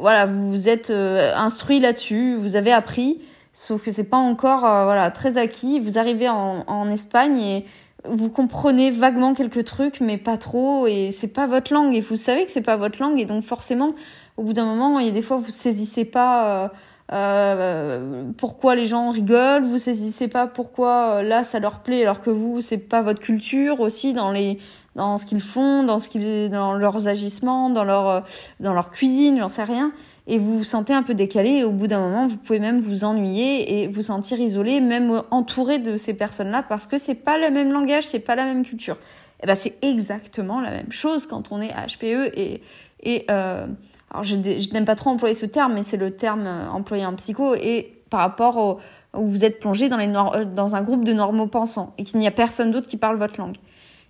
voilà, 0.00 0.26
vous 0.26 0.68
êtes 0.68 0.90
euh, 0.90 1.32
instruit 1.36 1.78
là-dessus, 1.78 2.34
vous 2.34 2.56
avez 2.56 2.72
appris, 2.72 3.20
sauf 3.52 3.84
que 3.84 3.92
c'est 3.92 4.04
pas 4.04 4.16
encore, 4.16 4.64
euh, 4.64 4.84
voilà, 4.84 5.10
très 5.10 5.36
acquis. 5.36 5.78
Vous 5.78 5.98
arrivez 5.98 6.28
en, 6.28 6.64
en 6.66 6.90
Espagne 6.90 7.38
et 7.38 7.66
vous 8.04 8.30
comprenez 8.30 8.90
vaguement 8.90 9.32
quelques 9.34 9.64
trucs, 9.64 10.00
mais 10.00 10.18
pas 10.18 10.38
trop, 10.38 10.88
et 10.88 11.10
c'est 11.12 11.28
pas 11.28 11.46
votre 11.46 11.72
langue, 11.72 11.94
et 11.94 12.00
vous 12.00 12.16
savez 12.16 12.44
que 12.44 12.50
c'est 12.50 12.62
pas 12.62 12.76
votre 12.76 13.00
langue, 13.00 13.20
et 13.20 13.26
donc 13.26 13.44
forcément, 13.44 13.94
au 14.36 14.42
bout 14.42 14.54
d'un 14.54 14.64
moment, 14.64 14.98
il 14.98 15.06
y 15.06 15.08
a 15.08 15.12
des 15.12 15.22
fois 15.22 15.36
vous 15.36 15.50
saisissez 15.50 16.04
pas. 16.04 16.64
Euh, 16.64 16.68
euh, 17.12 18.24
pourquoi 18.38 18.74
les 18.74 18.86
gens 18.86 19.10
rigolent, 19.10 19.64
vous 19.64 19.78
saisissez 19.78 20.28
pas 20.28 20.46
pourquoi 20.46 21.16
euh, 21.16 21.22
là 21.22 21.44
ça 21.44 21.58
leur 21.58 21.80
plaît 21.80 22.02
alors 22.02 22.22
que 22.22 22.30
vous 22.30 22.62
c'est 22.62 22.78
pas 22.78 23.02
votre 23.02 23.20
culture 23.20 23.80
aussi 23.80 24.14
dans 24.14 24.32
les 24.32 24.58
dans 24.96 25.18
ce 25.18 25.26
qu'ils 25.26 25.42
font, 25.42 25.82
dans 25.82 25.98
ce 25.98 26.08
qu'ils 26.08 26.50
dans 26.50 26.72
leurs 26.72 27.08
agissements, 27.08 27.68
dans 27.68 27.84
leur 27.84 28.08
euh, 28.08 28.20
dans 28.60 28.72
leur 28.72 28.90
cuisine, 28.90 29.38
j'en 29.38 29.50
sais 29.50 29.64
rien 29.64 29.92
et 30.26 30.38
vous 30.38 30.58
vous 30.58 30.64
sentez 30.64 30.94
un 30.94 31.02
peu 31.02 31.14
décalé 31.14 31.50
et 31.50 31.64
au 31.64 31.72
bout 31.72 31.86
d'un 31.86 32.00
moment 32.00 32.28
vous 32.28 32.36
pouvez 32.36 32.60
même 32.60 32.80
vous 32.80 33.04
ennuyer 33.04 33.82
et 33.82 33.88
vous 33.88 34.02
sentir 34.02 34.40
isolé 34.40 34.80
même 34.80 35.22
entouré 35.30 35.80
de 35.80 35.98
ces 35.98 36.14
personnes-là 36.14 36.64
parce 36.66 36.86
que 36.86 36.96
c'est 36.96 37.14
pas 37.14 37.36
le 37.36 37.50
même 37.50 37.72
langage, 37.72 38.04
c'est 38.04 38.20
pas 38.20 38.36
la 38.36 38.44
même 38.44 38.64
culture. 38.64 38.94
Et 38.94 39.44
eh 39.44 39.46
ben 39.48 39.54
c'est 39.54 39.74
exactement 39.82 40.60
la 40.60 40.70
même 40.70 40.92
chose 40.92 41.26
quand 41.26 41.50
on 41.50 41.60
est 41.60 41.72
HPE 41.72 42.32
et 42.34 42.62
et 43.02 43.26
euh, 43.30 43.66
alors 44.12 44.24
je, 44.24 44.36
n'aime 44.72 44.84
pas 44.84 44.94
trop 44.94 45.10
employer 45.10 45.34
ce 45.34 45.46
terme, 45.46 45.74
mais 45.74 45.82
c'est 45.82 45.96
le 45.96 46.10
terme 46.10 46.46
euh, 46.46 46.68
employé 46.68 47.06
en 47.06 47.14
psycho, 47.14 47.54
et 47.54 48.02
par 48.10 48.20
rapport 48.20 48.56
au, 48.58 48.78
où 49.18 49.26
vous 49.26 49.44
êtes 49.44 49.58
plongé 49.58 49.88
dans, 49.88 49.96
les 49.96 50.08
euh, 50.08 50.44
dans 50.44 50.74
un 50.74 50.82
groupe 50.82 51.04
de 51.04 51.14
normaux 51.14 51.46
pensants, 51.46 51.94
et 51.96 52.04
qu'il 52.04 52.20
n'y 52.20 52.26
a 52.26 52.30
personne 52.30 52.70
d'autre 52.70 52.86
qui 52.86 52.98
parle 52.98 53.16
votre 53.16 53.40
langue. 53.40 53.56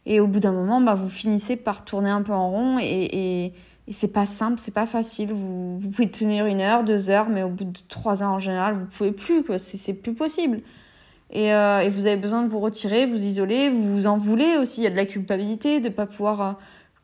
Et 0.04 0.18
au 0.18 0.26
bout 0.26 0.40
d'un 0.40 0.52
moment, 0.52 0.80
bah, 0.80 0.94
vous 0.94 1.08
finissez 1.08 1.54
par 1.54 1.84
tourner 1.84 2.10
un 2.10 2.22
peu 2.22 2.32
en 2.32 2.50
rond, 2.50 2.78
et, 2.80 2.84
et, 2.84 3.52
et 3.86 3.92
c'est 3.92 4.08
pas 4.08 4.26
simple, 4.26 4.60
c'est 4.60 4.74
pas 4.74 4.86
facile. 4.86 5.32
Vous, 5.32 5.78
pouvez 5.80 6.10
tenir 6.10 6.46
une 6.46 6.60
heure, 6.60 6.82
deux 6.82 7.08
heures, 7.08 7.28
mais 7.28 7.44
au 7.44 7.48
bout 7.48 7.64
de 7.64 7.78
trois 7.88 8.24
heures 8.24 8.30
en 8.30 8.38
général, 8.40 8.74
vous 8.74 8.86
pouvez 8.86 9.12
plus, 9.12 9.44
quoi. 9.44 9.58
C'est 9.58 9.94
plus 9.94 10.14
possible. 10.14 10.62
Et, 11.30 11.54
euh, 11.54 11.80
et, 11.80 11.88
vous 11.88 12.06
avez 12.06 12.16
besoin 12.16 12.42
de 12.42 12.48
vous 12.48 12.60
retirer, 12.60 13.06
vous 13.06 13.24
isoler, 13.24 13.70
vous 13.70 13.82
vous 13.82 14.06
en 14.06 14.18
voulez 14.18 14.56
aussi. 14.58 14.80
Il 14.80 14.84
y 14.84 14.86
a 14.86 14.90
de 14.90 14.96
la 14.96 15.06
culpabilité 15.06 15.80
de 15.80 15.88
pas 15.88 16.06
pouvoir 16.06 16.58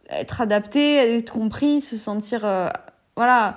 être 0.09 0.41
adapté, 0.41 0.97
être 0.97 1.33
compris, 1.33 1.81
se 1.81 1.97
sentir 1.97 2.45
euh, 2.45 2.69
voilà. 3.17 3.57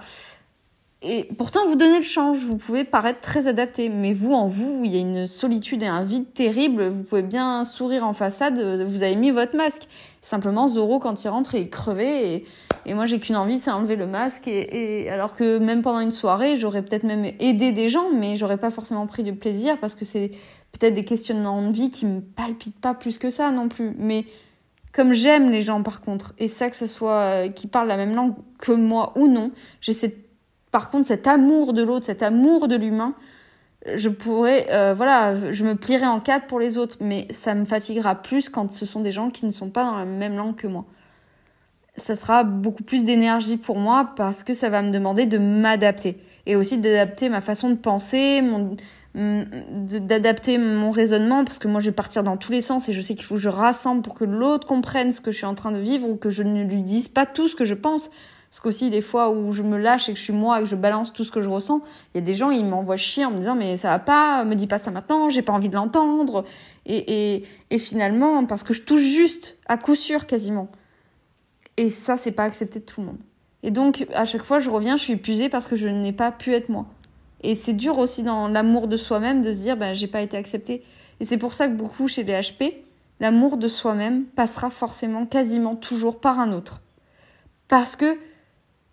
Et 1.04 1.28
pourtant, 1.36 1.68
vous 1.68 1.76
donnez 1.76 1.98
le 1.98 2.04
change, 2.04 2.46
vous 2.46 2.58
pouvez 2.58 2.84
paraître 2.84 3.22
très 3.22 3.48
adapté, 3.48 3.90
mais 3.90 4.14
vous, 4.14 4.34
en 4.34 4.48
vous, 4.48 4.82
il 4.84 4.92
y 4.92 4.98
a 4.98 5.00
une 5.00 5.26
solitude 5.26 5.82
et 5.82 5.88
un 5.88 6.04
vide 6.04 6.32
terrible, 6.34 6.88
vous 6.90 7.02
pouvez 7.02 7.24
bien 7.24 7.64
sourire 7.64 8.06
en 8.06 8.14
façade, 8.14 8.84
vous 8.84 9.02
avez 9.02 9.16
mis 9.16 9.32
votre 9.32 9.56
masque. 9.56 9.88
Simplement, 10.22 10.68
Zoro, 10.68 11.00
quand 11.00 11.24
il 11.24 11.28
rentre, 11.30 11.56
il 11.56 11.64
est 11.64 11.70
crevé, 11.70 12.46
et, 12.86 12.94
moi, 12.94 13.08
j'ai 13.08 13.20
qu'une 13.20 13.36
envie, 13.36 13.58
c'est 13.58 13.72
enlever 13.72 13.96
le 13.96 14.06
masque, 14.06 14.48
et, 14.48 15.06
et, 15.06 15.10
alors 15.10 15.34
que 15.34 15.58
même 15.58 15.82
pendant 15.82 16.02
une 16.02 16.12
soirée, 16.12 16.60
j'aurais 16.60 16.84
peut-être 16.84 17.04
même 17.04 17.26
aidé 17.40 17.72
des 17.72 17.90
gens, 17.90 18.12
mais 18.16 18.38
j'aurais 18.38 18.58
pas 18.58 18.70
forcément 18.70 19.08
pris 19.08 19.24
de 19.24 19.32
plaisir, 19.32 19.78
parce 19.80 19.96
que 19.96 20.06
c'est 20.06 20.30
peut-être 20.72 20.94
des 20.94 21.06
questionnements 21.06 21.68
de 21.68 21.74
vie 21.74 21.90
qui 21.90 22.06
me 22.06 22.22
palpitent 22.22 22.80
pas 22.80 22.94
plus 22.94 23.18
que 23.18 23.32
ça 23.32 23.50
non 23.50 23.70
plus, 23.70 23.96
mais 23.98 24.26
comme 24.92 25.14
j'aime 25.14 25.52
les 25.52 25.62
gens 25.62 25.84
par 25.84 26.02
contre, 26.02 26.34
et 26.38 26.48
ça 26.48 26.70
que 26.70 26.76
ce 26.76 26.88
soit 26.88 27.22
euh, 27.22 27.50
qui 27.50 27.68
parlent 27.68 27.88
la 27.88 27.98
même 27.98 28.16
langue 28.16 28.34
que 28.60 28.72
moi 28.72 29.14
ou 29.16 29.28
non, 29.28 29.52
j'ai 29.82 29.94
par 30.72 30.90
contre 30.90 31.08
cet 31.08 31.28
amour 31.28 31.74
de 31.74 31.84
l'autre, 31.84 32.06
cet 32.06 32.24
amour 32.24 32.68
de 32.68 32.76
l'humain, 32.76 33.16
je 33.96 34.10
pourrais, 34.10 34.68
euh, 34.72 34.94
voilà, 34.94 35.36
je 35.52 35.64
me 35.64 35.76
plierai 35.76 36.06
en 36.06 36.20
quatre 36.20 36.48
pour 36.48 36.60
les 36.60 36.78
autres, 36.78 36.98
mais 37.00 37.28
ça 37.32 37.56
me 37.56 37.66
fatiguera 37.66 38.16
plus 38.16 38.50
quand 38.50 38.72
ce 38.72 38.86
sont 38.86 39.02
des 39.02 39.12
gens 39.12 39.32
qui 39.32 39.46
ne 39.46 39.52
sont 39.52 39.70
pas 39.70 39.86
dans 39.86 39.98
la 39.98 40.06
même 40.06 40.36
langue 40.36 40.56
que 40.56 40.68
moi. 40.68 40.86
Ça 41.98 42.16
sera 42.16 42.44
beaucoup 42.44 42.84
plus 42.84 43.04
d'énergie 43.06 43.58
pour 43.58 43.78
moi 43.78 44.12
parce 44.16 44.44
que 44.44 44.54
ça 44.54 44.70
va 44.70 44.82
me 44.82 44.92
demander 44.92 45.26
de 45.26 45.38
m'adapter 45.38 46.24
et 46.46 46.56
aussi 46.56 46.78
d'adapter 46.78 47.30
ma 47.30 47.42
façon 47.42 47.70
de 47.70 47.76
penser, 47.76 48.42
mon, 48.42 48.76
d'adapter 49.14 50.58
mon 50.58 50.92
raisonnement 50.92 51.44
parce 51.44 51.60
que 51.60 51.68
moi 51.68 51.82
je 51.82 51.88
vais 51.88 51.96
partir 51.96 52.24
dans 52.24 52.38
tous 52.38 52.54
les 52.54 52.62
sens 52.62 52.88
et 52.88 52.94
je 52.94 53.02
sais 53.02 53.14
qu'il 53.14 53.26
faut 53.26 53.36
que 53.36 53.42
je 53.42 53.50
rassemble 53.50 54.02
pour 54.04 54.14
que 54.14 54.24
l'autre 54.24 54.66
comprenne 54.66 55.12
ce 55.12 55.20
que 55.20 55.34
je 55.34 55.38
suis 55.38 55.46
en 55.46 55.56
train 55.56 55.72
de 55.72 55.80
vivre 55.80 56.08
ou 56.08 56.16
que 56.16 56.30
je 56.30 56.44
ne 56.44 56.64
lui 56.64 56.82
dise 56.82 57.10
pas 57.10 57.26
tout 57.26 57.50
ce 57.50 57.56
que 57.56 57.66
je 57.66 57.74
pense. 57.74 58.10
Parce 58.50 58.60
qu'aussi 58.62 58.90
les 58.90 59.02
fois 59.02 59.30
où 59.32 59.54
je 59.54 59.64
me 59.64 59.78
lâche 59.78 60.10
et 60.10 60.14
que 60.14 60.20
je 60.20 60.24
suis 60.24 60.34
moi 60.34 60.60
et 60.60 60.64
que 60.64 60.70
je 60.70 60.76
balance 60.76 61.14
tout 61.14 61.24
ce 61.24 61.32
que 61.32 61.42
je 61.42 61.48
ressens 61.48 61.82
il 62.14 62.18
y 62.20 62.22
a 62.22 62.26
des 62.26 62.36
gens 62.36 62.52
ils 62.52 62.66
m'envoient 62.66 62.98
chier 62.98 63.24
en 63.24 63.32
me 63.32 63.40
disant 63.40 63.56
mais 63.56 63.78
ça 63.78 63.90
va 63.90 64.00
pas 64.00 64.44
me 64.44 64.56
dis 64.56 64.68
pas 64.68 64.78
ça 64.78 64.92
maintenant 64.92 65.30
j'ai 65.30 65.42
pas 65.42 65.54
envie 65.54 65.70
de 65.70 65.76
l'entendre. 65.76 66.46
Et, 66.86 67.36
et, 67.36 67.46
et 67.70 67.78
finalement 67.80 68.46
parce 68.46 68.64
que 68.64 68.74
je 68.74 68.82
touche 68.82 69.04
juste 69.04 69.58
à 69.68 69.78
coup 69.78 69.96
sûr 69.96 70.26
quasiment. 70.26 70.70
Et 71.76 71.90
ça 71.90 72.16
c'est 72.16 72.32
pas 72.32 72.44
accepté 72.44 72.80
de 72.80 72.86
tout 72.86 73.02
le 73.02 73.08
monde. 73.08 73.20
Et 73.64 73.72
donc 73.72 74.06
à 74.14 74.24
chaque 74.24 74.44
fois 74.44 74.60
je 74.60 74.70
reviens 74.70 74.96
je 74.96 75.04
suis 75.04 75.14
épuisée 75.14 75.50
parce 75.50 75.68
que 75.68 75.76
je 75.76 75.90
n'ai 75.90 76.14
pas 76.14 76.32
pu 76.32 76.54
être 76.54 76.70
moi 76.70 76.88
et 77.42 77.56
c'est 77.56 77.74
dur 77.74 77.98
aussi 77.98 78.24
dans 78.24 78.48
l'amour 78.48 78.88
de 78.88 78.98
soi-même 78.98 79.42
de 79.42 79.52
se 79.52 79.60
dire, 79.60 79.78
ben, 79.78 79.94
j'ai 79.96 80.08
pas 80.08 80.22
été 80.22 80.38
accepté. 80.38 80.84
Et 81.20 81.26
c'est 81.26 81.38
pour 81.38 81.54
ça 81.54 81.68
que 81.68 81.74
beaucoup 81.74 82.08
chez 82.08 82.24
les 82.24 82.34
HP, 82.34 82.74
l'amour 83.20 83.58
de 83.58 83.68
soi-même 83.68 84.26
passera 84.26 84.70
forcément 84.70 85.26
quasiment 85.26 85.76
toujours 85.76 86.20
par 86.20 86.40
un 86.40 86.52
autre. 86.52 86.82
Parce 87.68 87.96
que 87.96 88.18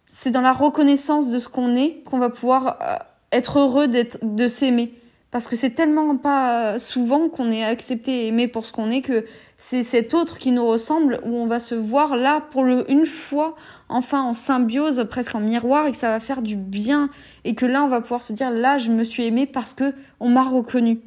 c'est 0.07 0.31
dans 0.31 0.41
la 0.41 0.53
reconnaissance 0.53 1.29
de 1.29 1.39
ce 1.39 1.49
qu'on 1.49 1.77
est 1.77 2.03
qu'on 2.05 2.19
va 2.19 2.31
pouvoir 2.31 2.79
euh, 2.81 2.97
être 3.33 3.59
heureux 3.59 3.89
de 3.89 4.49
s'aimer. 4.49 4.98
Parce 5.31 5.47
que 5.47 5.57
c'est 5.57 5.71
tellement 5.71 6.17
pas 6.17 6.79
souvent 6.79 7.29
qu'on 7.29 7.53
est 7.53 7.63
accepté 7.63 8.25
et 8.25 8.27
aimé 8.29 8.49
pour 8.49 8.65
ce 8.65 8.73
qu'on 8.73 8.91
est 8.91 9.03
que 9.03 9.27
c'est 9.59 9.83
cet 9.83 10.15
autre 10.15 10.39
qui 10.39 10.53
nous 10.53 10.67
ressemble 10.67 11.21
où 11.25 11.37
on 11.37 11.47
va 11.47 11.61
se 11.61 11.75
voir 11.75 12.17
là 12.17 12.41
pour 12.51 12.65
une 12.65 13.05
fois, 13.05 13.55
enfin 13.91 14.23
en 14.23 14.33
symbiose, 14.33 15.07
presque 15.11 15.35
en 15.35 15.41
miroir 15.41 15.87
et 15.87 15.91
que 15.91 15.99
ça 15.99 16.09
va 16.09 16.21
faire 16.21 16.41
du 16.41 16.57
bien 16.57 17.11
et 17.45 17.55
que 17.55 17.67
là 17.67 17.85
on 17.85 17.89
va 17.89 18.01
pouvoir 18.01 18.23
se 18.23 18.33
dire 18.33 18.51
là 18.51 18.79
je 18.79 18.91
me 18.91 19.05
suis 19.05 19.25
aimé 19.25 19.45
parce 19.45 19.75
que 19.75 19.93
on 20.19 20.31
m'a 20.31 20.45
reconnu. 20.45 21.01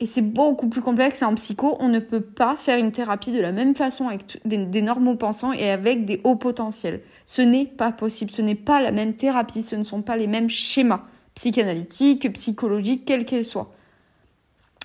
Et 0.00 0.06
c'est 0.06 0.22
beaucoup 0.22 0.68
plus 0.68 0.80
complexe. 0.80 1.22
En 1.24 1.34
psycho, 1.34 1.76
on 1.80 1.88
ne 1.88 1.98
peut 1.98 2.20
pas 2.20 2.54
faire 2.54 2.78
une 2.78 2.92
thérapie 2.92 3.32
de 3.32 3.40
la 3.40 3.50
même 3.50 3.74
façon 3.74 4.06
avec 4.06 4.40
des, 4.44 4.58
des 4.58 4.82
normaux 4.82 5.16
pensants 5.16 5.52
et 5.52 5.70
avec 5.70 6.04
des 6.04 6.20
hauts 6.22 6.36
potentiels. 6.36 7.00
Ce 7.26 7.42
n'est 7.42 7.66
pas 7.66 7.90
possible. 7.90 8.30
Ce 8.30 8.40
n'est 8.40 8.54
pas 8.54 8.80
la 8.80 8.92
même 8.92 9.14
thérapie. 9.14 9.64
Ce 9.64 9.74
ne 9.74 9.82
sont 9.82 10.02
pas 10.02 10.16
les 10.16 10.28
mêmes 10.28 10.48
schémas 10.48 11.02
psychanalytiques, 11.38 12.32
psychologiques, 12.32 13.04
quels 13.04 13.24
qu'ils 13.24 13.44
soient. 13.44 13.72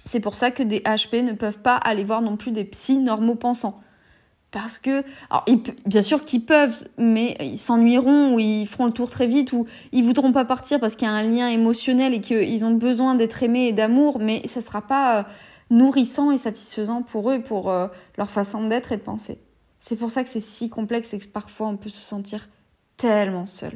C'est 0.06 0.20
pour 0.20 0.36
ça 0.36 0.52
que 0.52 0.62
des 0.62 0.82
HP 0.82 1.24
ne 1.24 1.34
peuvent 1.34 1.58
pas 1.58 1.78
aller 1.78 2.04
voir 2.04 2.22
non 2.22 2.38
plus 2.38 2.52
des 2.52 2.63
psy 2.63 2.98
normaux 2.98 3.34
pensants. 3.34 3.82
Parce 4.52 4.78
que, 4.78 5.04
alors, 5.32 5.46
bien 5.88 6.04
sûr 6.04 6.24
qu'ils 6.24 6.46
peuvent, 6.46 6.88
mais 7.00 7.36
ils 7.39 7.58
s'ennuieront 7.58 8.36
ou 8.36 8.39
ils 8.39 8.68
feront 8.68 8.86
le 8.86 8.92
tour 8.92 9.10
très 9.10 9.26
vite 9.26 9.52
ou 9.52 9.66
ils 9.92 10.04
voudront 10.04 10.32
pas 10.32 10.46
partir 10.46 10.80
parce 10.80 10.96
qu'il 10.96 11.08
y 11.08 11.12
a 11.12 11.13
un 11.13 11.24
lien 11.24 11.48
émotionnel 11.48 12.13
et 12.13 12.22
qu'ils 12.22 12.63
ont 12.63 12.76
besoin 12.76 13.16
d'être 13.16 13.42
aimés 13.42 13.70
et 13.70 13.74
d'amour, 13.74 14.20
mais 14.20 14.48
ça 14.48 14.62
sera 14.62 14.84
pas 14.84 15.20
euh, 15.20 15.24
nourrissant 15.72 16.30
et 16.30 16.38
satisfaisant 16.38 17.02
pour 17.02 17.32
eux, 17.32 17.42
pour 17.42 17.72
euh, 17.72 17.88
leur 18.16 18.30
façon 18.30 18.68
d'être 18.68 18.92
et 18.92 18.98
de 18.98 19.02
penser. 19.02 19.39
C'est 19.80 19.96
pour 19.96 20.12
ça 20.12 20.24
que 20.24 20.30
c'est 20.30 20.39
si 20.39 20.70
complexe 20.70 21.16
et 21.16 21.20
que 21.20 21.26
parfois 21.26 21.68
on 21.70 21.78
peut 21.78 21.89
se 21.89 22.04
sentir 22.04 22.48
tellement 22.96 23.48
seul. 23.48 23.74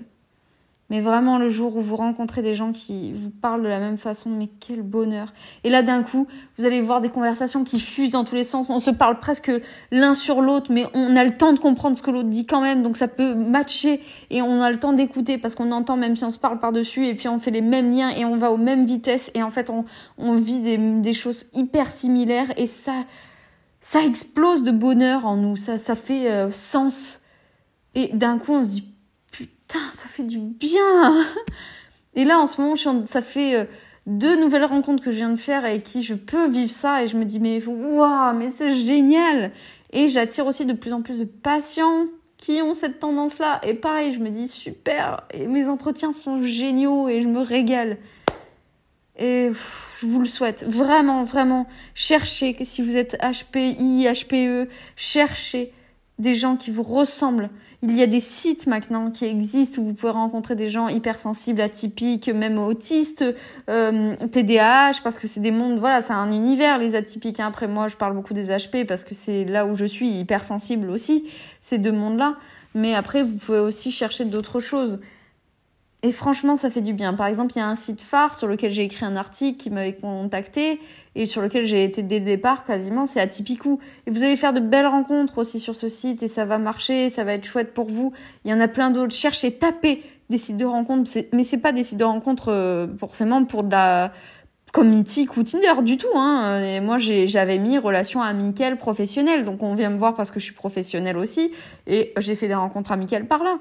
Mais 0.90 1.02
vraiment, 1.02 1.38
le 1.38 1.50
jour 1.50 1.76
où 1.76 1.82
vous 1.82 1.98
rencontrez 1.98 2.42
des 2.42 2.56
gens 2.56 2.72
qui 2.72 3.12
vous 3.12 3.30
parlent 3.30 3.62
de 3.62 3.68
la 3.68 3.80
même 3.80 3.98
façon, 3.98 4.30
mais 4.30 4.48
quel 4.62 4.84
bonheur. 4.84 5.34
Et 5.66 5.70
là, 5.70 5.84
d'un 5.84 6.02
coup, 6.02 6.28
vous 6.58 6.64
allez 6.64 6.82
voir 6.82 7.02
des 7.02 7.10
conversations 7.10 7.66
qui 7.66 7.82
fusent 7.82 8.12
dans 8.12 8.24
tous 8.24 8.36
les 8.36 8.46
sens. 8.46 8.70
On 8.70 8.80
se 8.80 8.92
parle 8.92 9.20
presque 9.20 9.52
l'un 9.92 10.16
sur 10.16 10.42
l'autre, 10.42 10.68
mais 10.72 10.86
on 10.94 11.18
a 11.18 11.26
le 11.26 11.36
temps 11.36 11.52
de 11.52 11.60
comprendre 11.60 11.98
ce 11.98 12.02
que 12.02 12.10
l'autre 12.10 12.30
dit 12.30 12.46
quand 12.46 12.62
même. 12.62 12.84
Donc 12.84 12.96
ça 12.96 13.10
peut 13.10 13.36
matcher 13.36 14.02
et 14.30 14.42
on 14.42 14.62
a 14.62 14.72
le 14.72 14.80
temps 14.80 14.94
d'écouter 14.94 15.38
parce 15.38 15.56
qu'on 15.56 15.74
entend 15.74 15.98
même 15.98 16.16
si 16.16 16.24
on 16.24 16.32
se 16.32 16.40
parle 16.40 16.60
par-dessus 16.60 17.06
et 17.06 17.16
puis 17.16 17.28
on 17.28 17.38
fait 17.38 17.52
les 17.52 17.62
mêmes 17.62 17.94
liens 17.94 18.12
et 18.12 18.24
on 18.24 18.38
va 18.38 18.54
aux 18.54 18.58
mêmes 18.58 18.86
vitesses. 18.86 19.30
Et 19.34 19.44
en 19.44 19.50
fait, 19.50 19.70
on, 19.70 20.36
vit 20.38 20.60
des, 20.60 20.78
des 20.78 21.14
choses 21.14 21.48
hyper 21.54 21.92
similaires 21.92 22.54
et 22.56 22.68
ça, 22.68 22.94
ça 23.82 24.06
explose 24.06 24.64
de 24.64 24.72
bonheur 24.72 25.26
en 25.26 25.36
nous. 25.36 25.58
Ça, 25.58 25.78
ça 25.78 25.96
fait 25.96 26.32
euh, 26.32 26.50
sens. 26.54 27.20
Et 27.94 28.10
d'un 28.14 28.38
coup, 28.38 28.54
on 28.54 28.64
se 28.64 28.70
dit 28.70 28.94
putain, 29.68 29.84
ça 29.94 30.08
fait 30.08 30.24
du 30.24 30.38
bien. 30.38 31.26
Et 32.16 32.24
là, 32.24 32.40
en 32.40 32.48
ce 32.48 32.62
moment, 32.62 32.76
ça 33.06 33.22
fait 33.22 33.56
euh, 33.56 33.66
deux 34.06 34.40
nouvelles 34.40 34.66
rencontres 34.66 35.04
que 35.04 35.12
je 35.12 35.18
viens 35.18 35.30
de 35.30 35.36
faire 35.36 35.66
et 35.66 35.82
qui 35.82 36.04
je 36.04 36.14
peux 36.14 36.48
vivre 36.48 36.72
ça 36.72 37.04
et 37.04 37.08
je 37.08 37.18
me 37.18 37.26
dis 37.26 37.40
mais 37.40 37.64
waouh, 37.66 38.36
mais 38.36 38.50
c'est 38.50 38.76
génial. 38.76 39.52
Et 39.92 40.10
j'attire 40.10 40.48
aussi 40.48 40.66
de 40.66 40.74
plus 40.74 40.94
en 40.94 41.02
plus 41.02 41.20
de 41.20 41.26
patients 41.26 42.06
qui 42.38 42.62
ont 42.62 42.74
cette 42.74 43.00
tendance-là. 43.00 43.60
Et 43.64 43.74
pareil, 43.74 44.14
je 44.14 44.20
me 44.20 44.30
dis 44.30 44.48
super. 44.48 45.24
Et 45.32 45.48
mes 45.48 45.68
entretiens 45.68 46.14
sont 46.14 46.42
géniaux 46.42 47.08
et 47.10 47.22
je 47.22 47.28
me 47.28 47.42
régale. 47.42 47.98
Et 49.20 49.52
je 50.00 50.06
vous 50.06 50.20
le 50.20 50.28
souhaite. 50.28 50.64
Vraiment, 50.68 51.24
vraiment. 51.24 51.68
Cherchez, 51.96 52.56
si 52.64 52.82
vous 52.82 52.96
êtes 52.96 53.18
HPI, 53.20 54.08
HPE, 54.08 54.70
cherchez 54.96 55.74
des 56.20 56.34
gens 56.34 56.56
qui 56.56 56.72
vous 56.72 56.84
ressemblent. 56.84 57.50
Il 57.84 57.96
y 57.96 58.02
a 58.02 58.08
des 58.08 58.22
sites 58.22 58.66
maintenant 58.66 59.12
qui 59.12 59.26
existent 59.26 59.82
où 59.82 59.86
vous 59.86 59.94
pouvez 59.94 60.12
rencontrer 60.12 60.56
des 60.56 60.70
gens 60.70 60.88
hypersensibles, 60.88 61.62
atypiques, 61.62 62.28
même 62.28 62.58
autistes, 62.58 63.24
euh, 63.70 64.16
TDAH, 64.32 65.02
parce 65.04 65.20
que 65.20 65.28
c'est 65.28 65.40
des 65.40 65.52
mondes, 65.52 65.78
voilà, 65.78 66.02
c'est 66.02 66.14
un 66.14 66.32
univers, 66.32 66.80
les 66.80 66.96
atypiques. 66.96 67.40
Après, 67.40 67.68
moi, 67.68 67.88
je 67.88 67.96
parle 67.96 68.16
beaucoup 68.16 68.34
des 68.34 68.48
HP 68.48 68.86
parce 68.86 69.04
que 69.04 69.14
c'est 69.14 69.46
là 69.46 69.68
où 69.68 69.78
je 69.78 69.86
suis 69.86 70.10
hypersensible 70.10 70.90
aussi, 70.90 71.26
ces 71.62 71.78
deux 71.78 71.92
mondes-là. 71.92 72.36
Mais 72.74 72.96
après, 72.96 73.22
vous 73.24 73.38
pouvez 73.38 73.60
aussi 73.60 73.92
chercher 73.92 74.26
d'autres 74.26 74.60
choses. 74.60 75.00
Et 76.04 76.12
franchement, 76.12 76.56
ça 76.56 76.70
fait 76.70 76.82
du 76.82 76.94
bien. 76.94 77.16
Par 77.16 77.26
exemple, 77.26 77.54
il 77.56 77.60
y 77.60 77.62
a 77.62 77.68
un 77.68 77.76
site 77.76 78.02
phare 78.02 78.36
sur 78.36 78.48
lequel 78.48 78.72
j'ai 78.72 78.84
écrit 78.84 79.04
un 79.04 79.16
article 79.16 79.58
qui 79.58 79.72
m'avait 79.72 79.96
contacté 79.96 80.80
et 81.16 81.26
sur 81.26 81.42
lequel 81.42 81.66
j'ai 81.66 81.84
été 81.84 82.04
dès 82.04 82.20
le 82.20 82.26
départ 82.26 82.66
quasiment, 82.66 83.08
c'est 83.08 83.20
Atypicou. 83.20 83.80
Et 84.06 84.12
vous 84.12 84.22
allez 84.22 84.36
faire 84.36 84.54
de 84.54 84.60
belles 84.60 84.86
rencontres 84.86 85.40
aussi 85.40 85.60
sur 85.60 85.76
ce 85.76 85.90
site 85.90 86.22
et 86.22 86.28
ça 86.28 86.46
va 86.46 86.60
marcher, 86.60 87.10
ça 87.10 87.24
va 87.24 87.34
être 87.34 87.46
chouette 87.46 87.74
pour 87.74 87.90
vous. 87.90 88.14
Il 88.46 88.52
y 88.52 88.54
en 88.54 88.60
a 88.60 88.68
plein 88.68 88.92
d'autres. 88.92 89.16
Cherchez, 89.16 89.52
tapez 89.54 90.04
des 90.30 90.38
sites 90.38 90.58
de 90.58 90.66
rencontres, 90.66 91.10
mais 91.34 91.44
c'est 91.44 91.58
pas 91.58 91.72
des 91.72 91.84
sites 91.84 91.98
de 91.98 92.04
rencontres 92.04 92.52
euh, 92.52 92.88
forcément 93.00 93.44
pour 93.46 93.64
de 93.64 93.72
la 93.72 94.12
comme 94.74 94.90
Mythique 94.90 95.36
ou 95.38 95.44
Tinder 95.44 95.82
du 95.82 95.98
tout. 95.98 96.16
Hein. 96.16 96.62
Et 96.62 96.80
moi, 96.82 96.98
j'avais 97.00 97.58
mis 97.58 97.80
relation 97.80 98.22
amicale 98.22 98.78
professionnelle. 98.78 99.44
Donc, 99.44 99.64
on 99.64 99.74
vient 99.74 99.90
me 99.90 99.98
voir 99.98 100.14
parce 100.14 100.30
que 100.30 100.40
je 100.40 100.46
suis 100.46 100.54
professionnelle 100.54 101.18
aussi. 101.18 101.52
Et 101.88 102.14
j'ai 102.20 102.36
fait 102.36 102.48
des 102.48 102.54
rencontres 102.54 102.92
amicales 102.92 103.26
par 103.26 103.44
là 103.44 103.58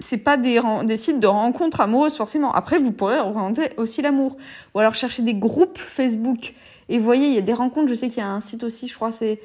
c'est 0.00 0.18
pas 0.18 0.36
des, 0.36 0.60
sites 0.96 1.20
de 1.20 1.26
rencontres 1.26 1.80
amoureuses 1.80 2.16
forcément. 2.16 2.52
Après, 2.52 2.78
vous 2.78 2.92
pourrez 2.92 3.18
orienter 3.18 3.70
aussi 3.76 4.02
l'amour. 4.02 4.36
Ou 4.74 4.78
alors 4.78 4.94
chercher 4.94 5.22
des 5.22 5.34
groupes 5.34 5.78
Facebook. 5.78 6.54
Et 6.88 6.98
voyez, 6.98 7.28
il 7.28 7.34
y 7.34 7.38
a 7.38 7.42
des 7.42 7.52
rencontres. 7.52 7.88
Je 7.88 7.94
sais 7.94 8.08
qu'il 8.08 8.18
y 8.18 8.26
a 8.26 8.28
un 8.28 8.40
site 8.40 8.64
aussi, 8.64 8.88
je 8.88 8.94
crois, 8.94 9.12
c'est 9.12 9.40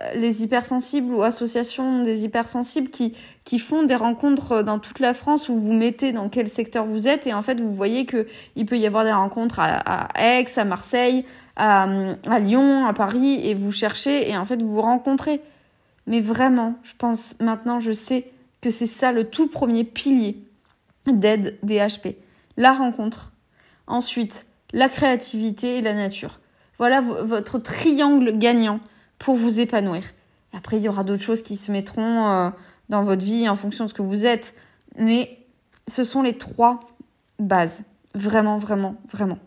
euh, 0.00 0.14
les 0.14 0.42
hypersensibles 0.42 1.14
ou 1.14 1.22
associations 1.22 2.02
des 2.02 2.24
hypersensibles 2.24 2.90
qui, 2.90 3.14
qui 3.44 3.58
font 3.58 3.84
des 3.84 3.94
rencontres 3.94 4.62
dans 4.62 4.78
toute 4.78 4.98
la 4.98 5.14
France 5.14 5.48
où 5.48 5.58
vous 5.58 5.72
mettez 5.72 6.12
dans 6.12 6.28
quel 6.28 6.48
secteur 6.48 6.84
vous 6.84 7.06
êtes. 7.06 7.26
Et 7.26 7.32
en 7.32 7.42
fait, 7.42 7.60
vous 7.60 7.72
voyez 7.72 8.04
que 8.04 8.26
il 8.56 8.66
peut 8.66 8.78
y 8.78 8.86
avoir 8.86 9.04
des 9.04 9.12
rencontres 9.12 9.60
à, 9.60 10.08
Aix, 10.20 10.46
à 10.56 10.64
Marseille, 10.64 11.24
à, 11.56 11.86
à 12.28 12.38
Lyon, 12.40 12.84
à 12.86 12.92
Paris. 12.92 13.40
Et 13.44 13.54
vous 13.54 13.72
cherchez 13.72 14.28
et 14.28 14.36
en 14.36 14.44
fait, 14.44 14.60
vous 14.60 14.74
vous 14.74 14.82
rencontrez. 14.82 15.40
Mais 16.06 16.20
vraiment, 16.20 16.74
je 16.82 16.92
pense 16.98 17.36
maintenant, 17.40 17.80
je 17.80 17.92
sais 17.92 18.30
c'est 18.70 18.86
ça 18.86 19.12
le 19.12 19.24
tout 19.24 19.48
premier 19.48 19.84
pilier 19.84 20.42
d'aide 21.06 21.58
des 21.62 21.78
HP. 21.78 22.16
La 22.56 22.72
rencontre. 22.72 23.32
Ensuite, 23.86 24.46
la 24.72 24.88
créativité 24.88 25.78
et 25.78 25.82
la 25.82 25.94
nature. 25.94 26.40
Voilà 26.78 27.00
votre 27.00 27.58
triangle 27.58 28.36
gagnant 28.38 28.80
pour 29.18 29.36
vous 29.36 29.60
épanouir. 29.60 30.02
Après, 30.52 30.76
il 30.76 30.82
y 30.82 30.88
aura 30.88 31.04
d'autres 31.04 31.22
choses 31.22 31.42
qui 31.42 31.56
se 31.56 31.72
mettront 31.72 32.26
euh, 32.26 32.50
dans 32.88 33.02
votre 33.02 33.24
vie 33.24 33.48
en 33.48 33.56
fonction 33.56 33.84
de 33.84 33.90
ce 33.90 33.94
que 33.94 34.02
vous 34.02 34.24
êtes. 34.24 34.54
Mais 34.96 35.38
ce 35.88 36.04
sont 36.04 36.22
les 36.22 36.38
trois 36.38 36.80
bases. 37.38 37.82
Vraiment, 38.14 38.58
vraiment, 38.58 38.96
vraiment. 39.10 39.38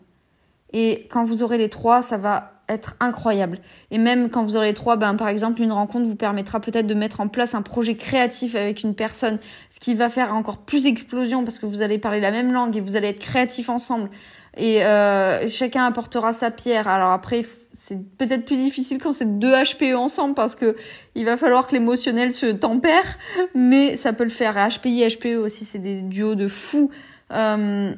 Et 0.72 1.06
quand 1.10 1.24
vous 1.24 1.42
aurez 1.42 1.58
les 1.58 1.70
trois, 1.70 2.02
ça 2.02 2.18
va 2.18 2.57
être 2.68 2.96
incroyable. 3.00 3.60
Et 3.90 3.98
même 3.98 4.30
quand 4.30 4.42
vous 4.42 4.56
aurez 4.56 4.74
trois, 4.74 4.96
ben, 4.96 5.14
par 5.14 5.28
exemple, 5.28 5.62
une 5.62 5.72
rencontre 5.72 6.06
vous 6.06 6.16
permettra 6.16 6.60
peut-être 6.60 6.86
de 6.86 6.94
mettre 6.94 7.20
en 7.20 7.28
place 7.28 7.54
un 7.54 7.62
projet 7.62 7.96
créatif 7.96 8.54
avec 8.54 8.82
une 8.82 8.94
personne, 8.94 9.38
ce 9.70 9.80
qui 9.80 9.94
va 9.94 10.08
faire 10.10 10.34
encore 10.34 10.58
plus 10.58 10.86
explosion 10.86 11.44
parce 11.44 11.58
que 11.58 11.66
vous 11.66 11.82
allez 11.82 11.98
parler 11.98 12.20
la 12.20 12.30
même 12.30 12.52
langue 12.52 12.76
et 12.76 12.80
vous 12.80 12.96
allez 12.96 13.08
être 13.08 13.20
créatifs 13.20 13.68
ensemble. 13.68 14.10
Et 14.56 14.84
euh, 14.84 15.48
chacun 15.48 15.84
apportera 15.84 16.32
sa 16.32 16.50
pierre. 16.50 16.88
Alors 16.88 17.12
après, 17.12 17.44
c'est 17.72 17.98
peut-être 18.18 18.44
plus 18.44 18.56
difficile 18.56 18.98
quand 18.98 19.12
c'est 19.12 19.38
deux 19.38 19.52
HPE 19.52 19.94
ensemble 19.94 20.34
parce 20.34 20.54
que 20.54 20.76
il 21.14 21.24
va 21.24 21.36
falloir 21.36 21.66
que 21.66 21.72
l'émotionnel 21.72 22.32
se 22.32 22.46
tempère, 22.46 23.18
mais 23.54 23.96
ça 23.96 24.12
peut 24.12 24.24
le 24.24 24.30
faire. 24.30 24.54
HPI, 24.54 25.08
HPE 25.08 25.36
aussi, 25.36 25.64
c'est 25.64 25.78
des 25.78 26.02
duos 26.02 26.34
de 26.34 26.48
fous. 26.48 26.90
Euh, 27.32 27.94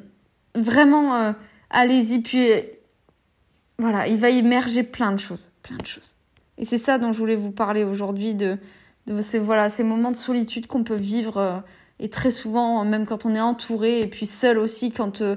vraiment, 0.55 1.15
euh, 1.15 1.33
allez-y. 1.71 2.21
Puis 2.21 2.51
voilà, 3.81 4.07
il 4.07 4.19
va 4.19 4.31
émerger 4.31 4.83
plein 4.83 5.13
de 5.13 5.19
choses, 5.19 5.51
plein 5.63 5.77
de 5.77 5.87
choses. 5.87 6.15
Et 6.59 6.65
c'est 6.65 6.79
ça 6.79 6.99
dont 6.99 7.13
je 7.13 7.19
voulais 7.19 7.37
vous 7.37 7.51
parler 7.51 7.85
aujourd'hui 7.85 8.35
de, 8.35 8.59
de 9.07 9.23
ces 9.23 9.39
voilà 9.39 9.69
ces 9.71 9.83
moments 9.83 10.11
de 10.11 10.17
solitude 10.17 10.67
qu'on 10.67 10.85
peut 10.85 10.95
vivre 10.95 11.39
euh, 11.39 11.59
et 11.99 12.11
très 12.11 12.31
souvent 12.31 12.85
même 12.85 13.07
quand 13.07 13.25
on 13.25 13.35
est 13.35 13.41
entouré 13.41 14.01
et 14.01 14.07
puis 14.07 14.27
seul 14.27 14.59
aussi 14.59 14.93
quand 14.93 15.23
euh, 15.23 15.37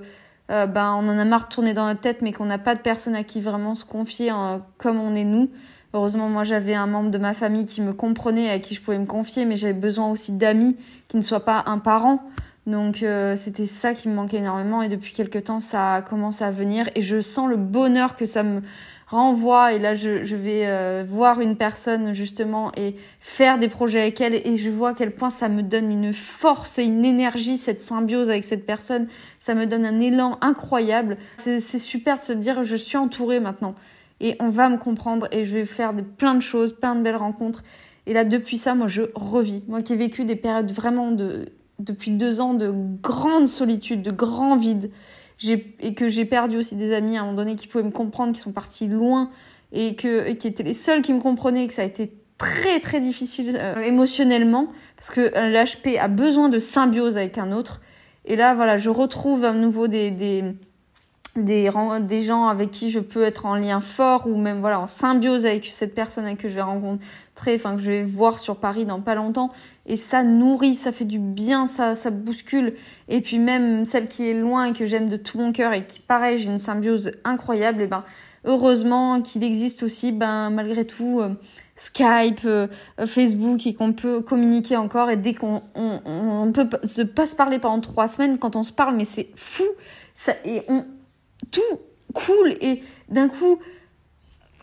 euh, 0.52 0.68
ben 0.68 0.94
on 0.94 1.08
en 1.08 1.18
a 1.18 1.26
marre 1.26 1.48
de 1.48 1.54
tourner 1.54 1.74
dans 1.74 1.86
notre 1.86 2.02
tête 2.02 2.22
mais 2.22 2.34
qu'on 2.34 2.46
n'a 2.46 2.58
pas 2.58 2.76
de 2.76 2.82
personne 2.82 3.16
à 3.16 3.24
qui 3.24 3.40
vraiment 3.42 3.76
se 3.76 3.86
confier 3.86 4.32
comme 4.78 5.00
on 5.00 5.16
est 5.16 5.24
nous. 5.24 5.50
Heureusement 5.94 6.28
moi 6.28 6.44
j'avais 6.44 6.74
un 6.74 6.88
membre 6.88 7.10
de 7.12 7.18
ma 7.18 7.34
famille 7.34 7.66
qui 7.66 7.82
me 7.82 7.94
comprenait 7.94 8.50
à 8.50 8.60
qui 8.60 8.76
je 8.76 8.82
pouvais 8.82 9.00
me 9.00 9.06
confier 9.06 9.46
mais 9.46 9.56
j'avais 9.56 9.74
besoin 9.74 10.12
aussi 10.12 10.34
d'amis 10.34 10.76
qui 11.08 11.16
ne 11.16 11.22
soient 11.22 11.46
pas 11.46 11.64
un 11.68 11.80
parent. 11.80 12.22
Donc 12.66 13.04
euh, 13.04 13.36
c'était 13.36 13.66
ça 13.66 13.94
qui 13.94 14.08
me 14.08 14.14
manquait 14.14 14.38
énormément 14.38 14.82
et 14.82 14.88
depuis 14.88 15.14
quelques 15.14 15.46
temps 15.46 15.60
ça 15.60 15.96
a 15.96 16.02
commencé 16.02 16.46
à 16.46 16.52
venir 16.52 16.90
et 16.96 17.02
je 17.02 17.20
sens 17.20 17.50
le 17.50 17.58
bonheur 17.58 18.16
que 18.16 18.26
ça 18.26 18.42
me 18.42 18.62
renvoie 19.08 19.74
et 19.74 19.80
là 19.80 19.96
je, 19.96 20.24
je 20.24 20.36
vais 20.38 20.66
euh, 20.66 21.04
voir 21.06 21.42
une 21.42 21.58
personne 21.58 22.14
justement 22.14 22.72
et 22.78 22.96
faire 23.20 23.60
des 23.60 23.68
projets 23.68 24.00
avec 24.00 24.22
elle 24.22 24.36
et 24.36 24.56
je 24.56 24.70
vois 24.70 24.92
à 24.92 24.94
quel 24.94 25.14
point 25.14 25.30
ça 25.30 25.50
me 25.50 25.62
donne 25.62 25.92
une 25.92 26.14
force 26.14 26.80
et 26.80 26.86
une 26.86 27.04
énergie 27.04 27.58
cette 27.58 27.82
symbiose 27.82 28.30
avec 28.30 28.46
cette 28.46 28.66
personne. 28.66 29.08
Ça 29.40 29.56
me 29.56 29.66
donne 29.66 29.86
un 29.86 30.00
élan 30.00 30.38
incroyable. 30.40 31.18
C'est 31.36 31.60
super 31.60 32.18
de 32.18 32.22
se 32.22 32.34
dire 32.34 32.64
je 32.64 32.78
suis 32.78 32.98
entourée 32.98 33.42
maintenant 33.42 33.76
et 34.22 34.38
on 34.40 34.48
va 34.48 34.70
me 34.70 34.78
comprendre 34.78 35.28
et 35.34 35.44
je 35.44 35.54
vais 35.54 35.66
faire 35.66 35.94
plein 36.18 36.34
de 36.34 36.42
choses 36.42 36.72
plein 36.72 36.96
de 36.96 37.04
belles 37.04 37.18
rencontres. 37.18 37.62
Et 38.08 38.14
là 38.14 38.24
depuis 38.24 38.58
ça 38.58 38.74
moi 38.74 38.88
je 38.88 39.02
revis. 39.16 39.66
Moi 39.68 39.82
qui 39.82 39.92
ai 39.92 39.98
vécu 39.98 40.24
des 40.24 40.38
périodes 40.38 40.72
vraiment 40.72 41.12
de 41.12 41.50
depuis 41.80 42.12
deux 42.12 42.42
ans 42.42 42.54
de 42.54 42.74
grande 43.02 43.48
solitude, 43.48 44.02
de 44.02 44.12
grand 44.12 44.56
vide, 44.58 44.92
et 45.42 45.94
que 45.94 46.10
j'ai 46.10 46.26
perdu 46.26 46.58
aussi 46.58 46.76
des 46.76 46.94
amis 46.94 47.18
à 47.18 47.22
un 47.22 47.26
moment 47.26 47.38
donné 47.38 47.56
qui 47.56 47.68
pouvaient 47.68 47.84
me 47.84 47.92
comprendre, 47.92 48.34
qui 48.34 48.40
sont 48.40 48.54
partis 48.54 48.88
loin 48.88 49.30
et, 49.72 49.96
que, 49.96 50.32
qui 50.34 50.48
étaient 50.48 50.64
les 50.64 50.74
seuls 50.74 51.02
qui 51.02 51.14
me 51.14 51.20
comprenaient, 51.20 51.68
que 51.68 51.74
ça 51.74 51.82
a 51.82 51.86
été 51.86 52.14
très 52.38 52.80
très 52.80 53.00
difficile 53.00 53.58
euh, 53.60 53.80
émotionnellement 53.82 54.68
parce 54.96 55.12
que 55.12 55.22
euh, 55.36 55.50
l'HP 55.50 55.98
a 56.00 56.08
besoin 56.08 56.50
de 56.50 56.60
symbiose 56.60 57.18
avec 57.18 57.38
un 57.38 57.52
autre. 57.52 57.82
Et 58.26 58.36
là, 58.36 58.54
voilà, 58.54 58.78
je 58.78 58.90
retrouve 58.90 59.44
à 59.44 59.52
nouveau 59.52 59.88
des, 59.88 60.12
des, 60.12 60.56
des, 61.36 62.22
gens 62.22 62.48
avec 62.48 62.72
qui 62.72 62.92
je 62.92 63.00
peux 63.00 63.24
être 63.24 63.46
en 63.46 63.56
lien 63.56 63.80
fort 63.80 64.28
ou 64.28 64.38
même 64.38 64.60
voilà 64.60 64.80
en 64.80 64.86
symbiose 64.86 65.46
avec 65.46 65.66
cette 65.74 65.96
personne 65.96 66.36
que 66.38 66.48
je 66.48 66.54
vais 66.54 66.62
rencontrer, 66.62 67.56
enfin 67.56 67.76
que 67.76 67.82
je 67.82 67.90
vais 67.90 68.04
voir 68.04 68.40
sur 68.40 68.58
Paris 68.58 68.86
dans 68.86 69.02
pas 69.02 69.16
longtemps. 69.16 69.52
Et 69.86 69.98
ça 69.98 70.24
nourrit, 70.24 70.76
ça 70.76 70.92
fait 70.92 71.06
du 71.06 71.20
bien, 71.20 71.68
ça, 71.68 71.96
ça 71.96 72.12
bouscule. 72.12 72.76
Et 73.10 73.22
puis 73.22 73.40
même 73.40 73.86
celle 73.86 74.08
qui 74.08 74.28
est 74.28 74.34
loin 74.34 74.66
et 74.66 74.74
que 74.74 74.86
j'aime 74.86 75.10
de 75.10 75.18
tout 75.18 75.38
mon 75.40 75.52
cœur 75.52 75.74
et 75.74 75.86
qui 75.86 76.00
pareil 76.00 76.38
j'ai 76.38 76.52
une 76.52 76.60
symbiose 76.60 77.12
incroyable, 77.24 77.82
et 77.82 77.88
ben 77.88 78.04
heureusement 78.46 79.22
qu'il 79.22 79.44
existe 79.44 79.84
aussi 79.84 80.12
ben 80.12 80.50
malgré 80.50 80.86
tout 80.86 81.20
euh, 81.20 81.30
Skype, 81.76 82.42
euh, 82.46 82.68
Facebook 83.08 83.66
et 83.66 83.74
qu'on 83.74 83.94
peut 83.94 84.22
communiquer 84.22 84.78
encore 84.78 85.10
et 85.10 85.18
dès 85.18 85.34
qu'on 85.34 85.64
on, 85.74 86.00
on, 86.06 86.52
peut 86.52 86.68
pas 86.68 87.26
se 87.26 87.36
parler 87.36 87.58
pendant 87.58 87.80
trois 87.80 88.08
semaines 88.08 88.38
quand 88.38 88.56
on 88.56 88.64
se 88.64 88.72
parle 88.72 88.96
mais 88.96 89.06
c'est 89.06 89.30
fou 89.36 89.64
ça 90.14 90.34
et 90.46 90.64
on 90.68 90.84
tout 91.54 91.80
cool 92.14 92.58
et 92.60 92.84
d'un 93.10 93.30
coup 93.30 93.60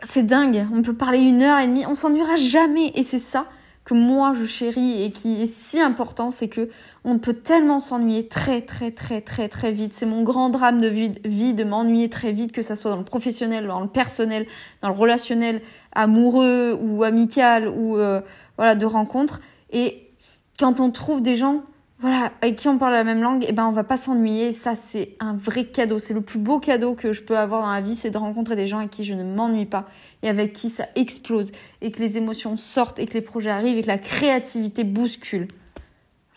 c'est 0.02 0.22
dingue. 0.22 0.66
On 0.74 0.82
peut 0.82 0.94
parler 0.94 1.20
une 1.20 1.42
heure 1.42 1.58
et 1.58 1.66
demie 1.66 1.86
on 1.86 1.94
s'ennuiera 1.94 2.36
jamais. 2.36 2.92
Et 2.94 3.02
c'est 3.02 3.18
ça 3.18 3.46
que 3.84 3.94
moi 3.94 4.34
je 4.38 4.44
chéris 4.44 5.02
et 5.02 5.10
qui 5.10 5.42
est 5.42 5.46
si 5.46 5.80
important 5.80 6.30
c'est 6.30 6.48
que 6.48 6.68
on 7.04 7.18
peut 7.18 7.32
tellement 7.32 7.80
s'ennuyer 7.80 8.28
très 8.28 8.60
très 8.60 8.90
très 8.90 9.20
très 9.20 9.48
très 9.48 9.72
vite. 9.72 9.92
C'est 9.94 10.06
mon 10.06 10.22
grand 10.22 10.50
drame 10.50 10.80
de 10.80 10.88
vie, 10.88 11.54
de 11.54 11.64
m'ennuyer 11.64 12.10
très 12.10 12.32
vite 12.32 12.52
que 12.52 12.62
ça 12.62 12.76
soit 12.76 12.90
dans 12.90 12.98
le 12.98 13.04
professionnel 13.04 13.66
dans 13.66 13.80
le 13.80 13.88
personnel 13.88 14.46
dans 14.82 14.88
le 14.88 14.94
relationnel 14.94 15.62
amoureux 15.92 16.78
ou 16.80 17.02
amical 17.02 17.68
ou 17.68 17.96
euh, 17.96 18.20
voilà 18.56 18.74
de 18.74 18.86
rencontre 18.86 19.40
et 19.70 20.06
quand 20.58 20.80
on 20.80 20.90
trouve 20.90 21.22
des 21.22 21.36
gens 21.36 21.62
voilà, 22.00 22.32
avec 22.40 22.56
qui 22.56 22.66
on 22.66 22.78
parle 22.78 22.94
la 22.94 23.04
même 23.04 23.20
langue, 23.20 23.44
et 23.44 23.48
eh 23.50 23.52
ben 23.52 23.66
on 23.66 23.72
va 23.72 23.84
pas 23.84 23.98
s'ennuyer. 23.98 24.54
Ça, 24.54 24.74
c'est 24.74 25.16
un 25.20 25.34
vrai 25.34 25.66
cadeau. 25.66 25.98
C'est 25.98 26.14
le 26.14 26.22
plus 26.22 26.38
beau 26.38 26.58
cadeau 26.58 26.94
que 26.94 27.12
je 27.12 27.22
peux 27.22 27.36
avoir 27.36 27.60
dans 27.60 27.70
la 27.70 27.82
vie, 27.82 27.94
c'est 27.94 28.10
de 28.10 28.16
rencontrer 28.16 28.56
des 28.56 28.68
gens 28.68 28.78
avec 28.78 28.90
qui 28.90 29.04
je 29.04 29.12
ne 29.12 29.22
m'ennuie 29.22 29.66
pas 29.66 29.86
et 30.22 30.28
avec 30.30 30.54
qui 30.54 30.70
ça 30.70 30.86
explose 30.94 31.52
et 31.82 31.92
que 31.92 32.00
les 32.00 32.16
émotions 32.16 32.56
sortent 32.56 32.98
et 32.98 33.06
que 33.06 33.12
les 33.12 33.20
projets 33.20 33.50
arrivent 33.50 33.76
et 33.76 33.82
que 33.82 33.86
la 33.86 33.98
créativité 33.98 34.82
bouscule. 34.82 35.48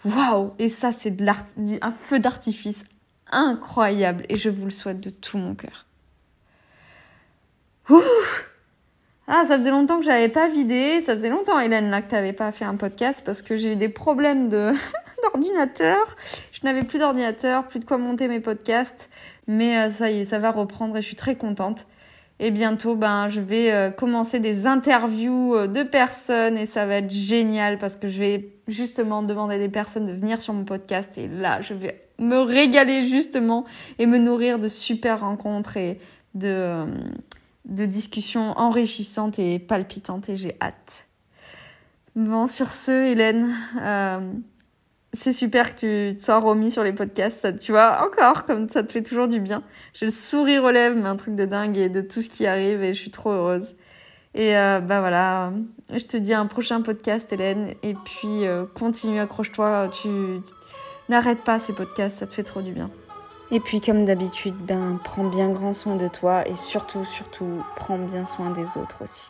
Waouh 0.04 0.52
Et 0.60 0.68
ça, 0.68 0.92
c'est 0.92 1.12
de 1.12 1.26
un 1.82 1.92
feu 1.94 2.20
d'artifice 2.20 2.84
incroyable 3.32 4.26
et 4.28 4.36
je 4.36 4.50
vous 4.50 4.66
le 4.66 4.72
souhaite 4.72 5.00
de 5.00 5.10
tout 5.10 5.38
mon 5.38 5.56
cœur. 5.56 5.86
Ouf 7.90 8.50
ah, 9.26 9.46
ça 9.48 9.58
faisait 9.58 9.72
longtemps 9.72 10.00
que 10.00 10.06
j'avais 10.06 10.28
pas 10.28 10.50
vidé. 10.50 11.00
Ça 11.06 11.14
faisait 11.14 11.30
longtemps, 11.30 11.58
Hélène, 11.58 11.90
là, 11.90 12.02
que 12.02 12.10
t'avais 12.10 12.34
pas 12.34 12.52
fait 12.52 12.66
un 12.66 12.76
podcast 12.76 13.24
parce 13.26 13.42
que 13.42 13.56
j'ai 13.56 13.72
eu 13.72 13.76
des 13.78 13.88
problèmes 13.88 14.50
de 14.50 14.74
d'ordinateur. 15.24 16.16
Je 16.52 16.60
n'avais 16.64 16.84
plus 16.84 17.00
d'ordinateur, 17.00 17.68
plus 17.68 17.80
de 17.80 17.86
quoi 17.86 17.98
monter 17.98 18.28
mes 18.28 18.40
podcasts. 18.40 19.10
Mais 19.48 19.78
euh, 19.78 19.90
ça 19.90 20.12
y 20.12 20.20
est, 20.20 20.26
ça 20.26 20.40
va 20.40 20.52
reprendre 20.52 20.96
et 20.98 21.02
je 21.02 21.08
suis 21.08 21.16
très 21.16 21.36
contente. 21.36 21.88
Et 22.40 22.52
bientôt, 22.52 22.96
ben, 22.96 23.30
je 23.30 23.42
vais 23.42 23.72
euh, 23.72 23.92
commencer 23.92 24.40
des 24.40 24.66
interviews 24.66 25.56
euh, 25.56 25.68
de 25.68 25.84
personnes 25.84 26.58
et 26.58 26.66
ça 26.66 26.86
va 26.86 26.96
être 26.96 27.12
génial 27.12 27.78
parce 27.78 27.96
que 27.96 28.10
je 28.10 28.20
vais 28.20 28.50
justement 28.68 29.24
demander 29.24 29.56
à 29.56 29.60
des 29.60 29.70
personnes 29.70 30.06
de 30.06 30.14
venir 30.14 30.42
sur 30.42 30.54
mon 30.54 30.66
podcast 30.66 31.18
et 31.18 31.28
là, 31.28 31.62
je 31.62 31.74
vais 31.74 32.08
me 32.20 32.38
régaler 32.38 33.08
justement 33.08 33.66
et 34.00 34.06
me 34.06 34.18
nourrir 34.18 34.60
de 34.60 34.68
super 34.68 35.22
rencontres 35.22 35.78
et 35.78 36.00
de 36.34 36.86
discussions 37.66 38.58
enrichissantes 38.58 39.40
et 39.40 39.60
palpitantes 39.60 40.30
et 40.30 40.36
j'ai 40.36 40.56
hâte. 40.62 41.06
Bon, 42.16 42.48
sur 42.48 42.72
ce, 42.72 42.92
Hélène, 42.92 43.56
c'est 45.14 45.34
super 45.34 45.76
que 45.76 46.12
tu 46.12 46.18
te 46.18 46.24
sois 46.24 46.40
remis 46.40 46.72
sur 46.72 46.84
les 46.84 46.94
podcasts. 46.94 47.42
Ça, 47.42 47.54
tu 47.54 47.72
vois, 47.72 48.06
encore, 48.06 48.46
comme 48.46 48.68
ça 48.68 48.84
te 48.84 48.92
fait 48.92 49.04
toujours 49.04 49.28
du 49.28 49.40
bien. 49.40 49.64
J'ai 49.94 50.08
le 50.08 50.12
sourire 50.12 50.64
aux 50.64 50.72
lèvres, 50.72 50.98
mais 51.00 51.08
un 51.08 51.16
truc 51.16 51.36
de 51.36 51.46
dingue 51.46 51.78
et 51.78 51.90
de 51.90 52.02
tout 52.02 52.22
ce 52.22 52.30
qui 52.30 52.48
arrive 52.48 52.84
et 52.84 52.94
je 52.94 53.00
suis 53.00 53.12
trop 53.12 53.32
heureuse. 53.32 53.76
Et 54.36 54.58
euh, 54.58 54.80
bah 54.80 55.00
voilà, 55.00 55.54
je 55.92 56.04
te 56.04 56.18
dis 56.18 56.34
un 56.34 56.48
prochain 56.48 56.82
podcast, 56.82 57.32
Hélène. 57.32 57.76
Et 57.84 57.94
puis, 57.94 58.48
euh, 58.48 58.66
continue, 58.74 59.20
accroche-toi. 59.20 59.90
Tu 60.02 60.10
n'arrêtes 61.10 61.44
pas 61.44 61.60
ces 61.60 61.74
podcasts, 61.74 62.20
ça 62.20 62.28
te 62.28 62.34
fait 62.34 62.44
trop 62.44 62.62
du 62.62 62.72
bien. 62.72 62.90
Et 63.52 63.60
puis 63.60 63.82
comme 63.82 64.06
d'habitude, 64.06 64.56
ben 64.56 65.00
prends 65.04 65.26
bien 65.26 65.50
grand 65.52 65.74
soin 65.74 65.96
de 65.96 66.08
toi 66.08 66.48
et 66.48 66.56
surtout, 66.56 67.06
surtout, 67.06 67.62
prends 67.76 68.00
bien 68.00 68.26
soin 68.26 68.50
des 68.50 68.78
autres 68.78 69.04
aussi. 69.04 69.30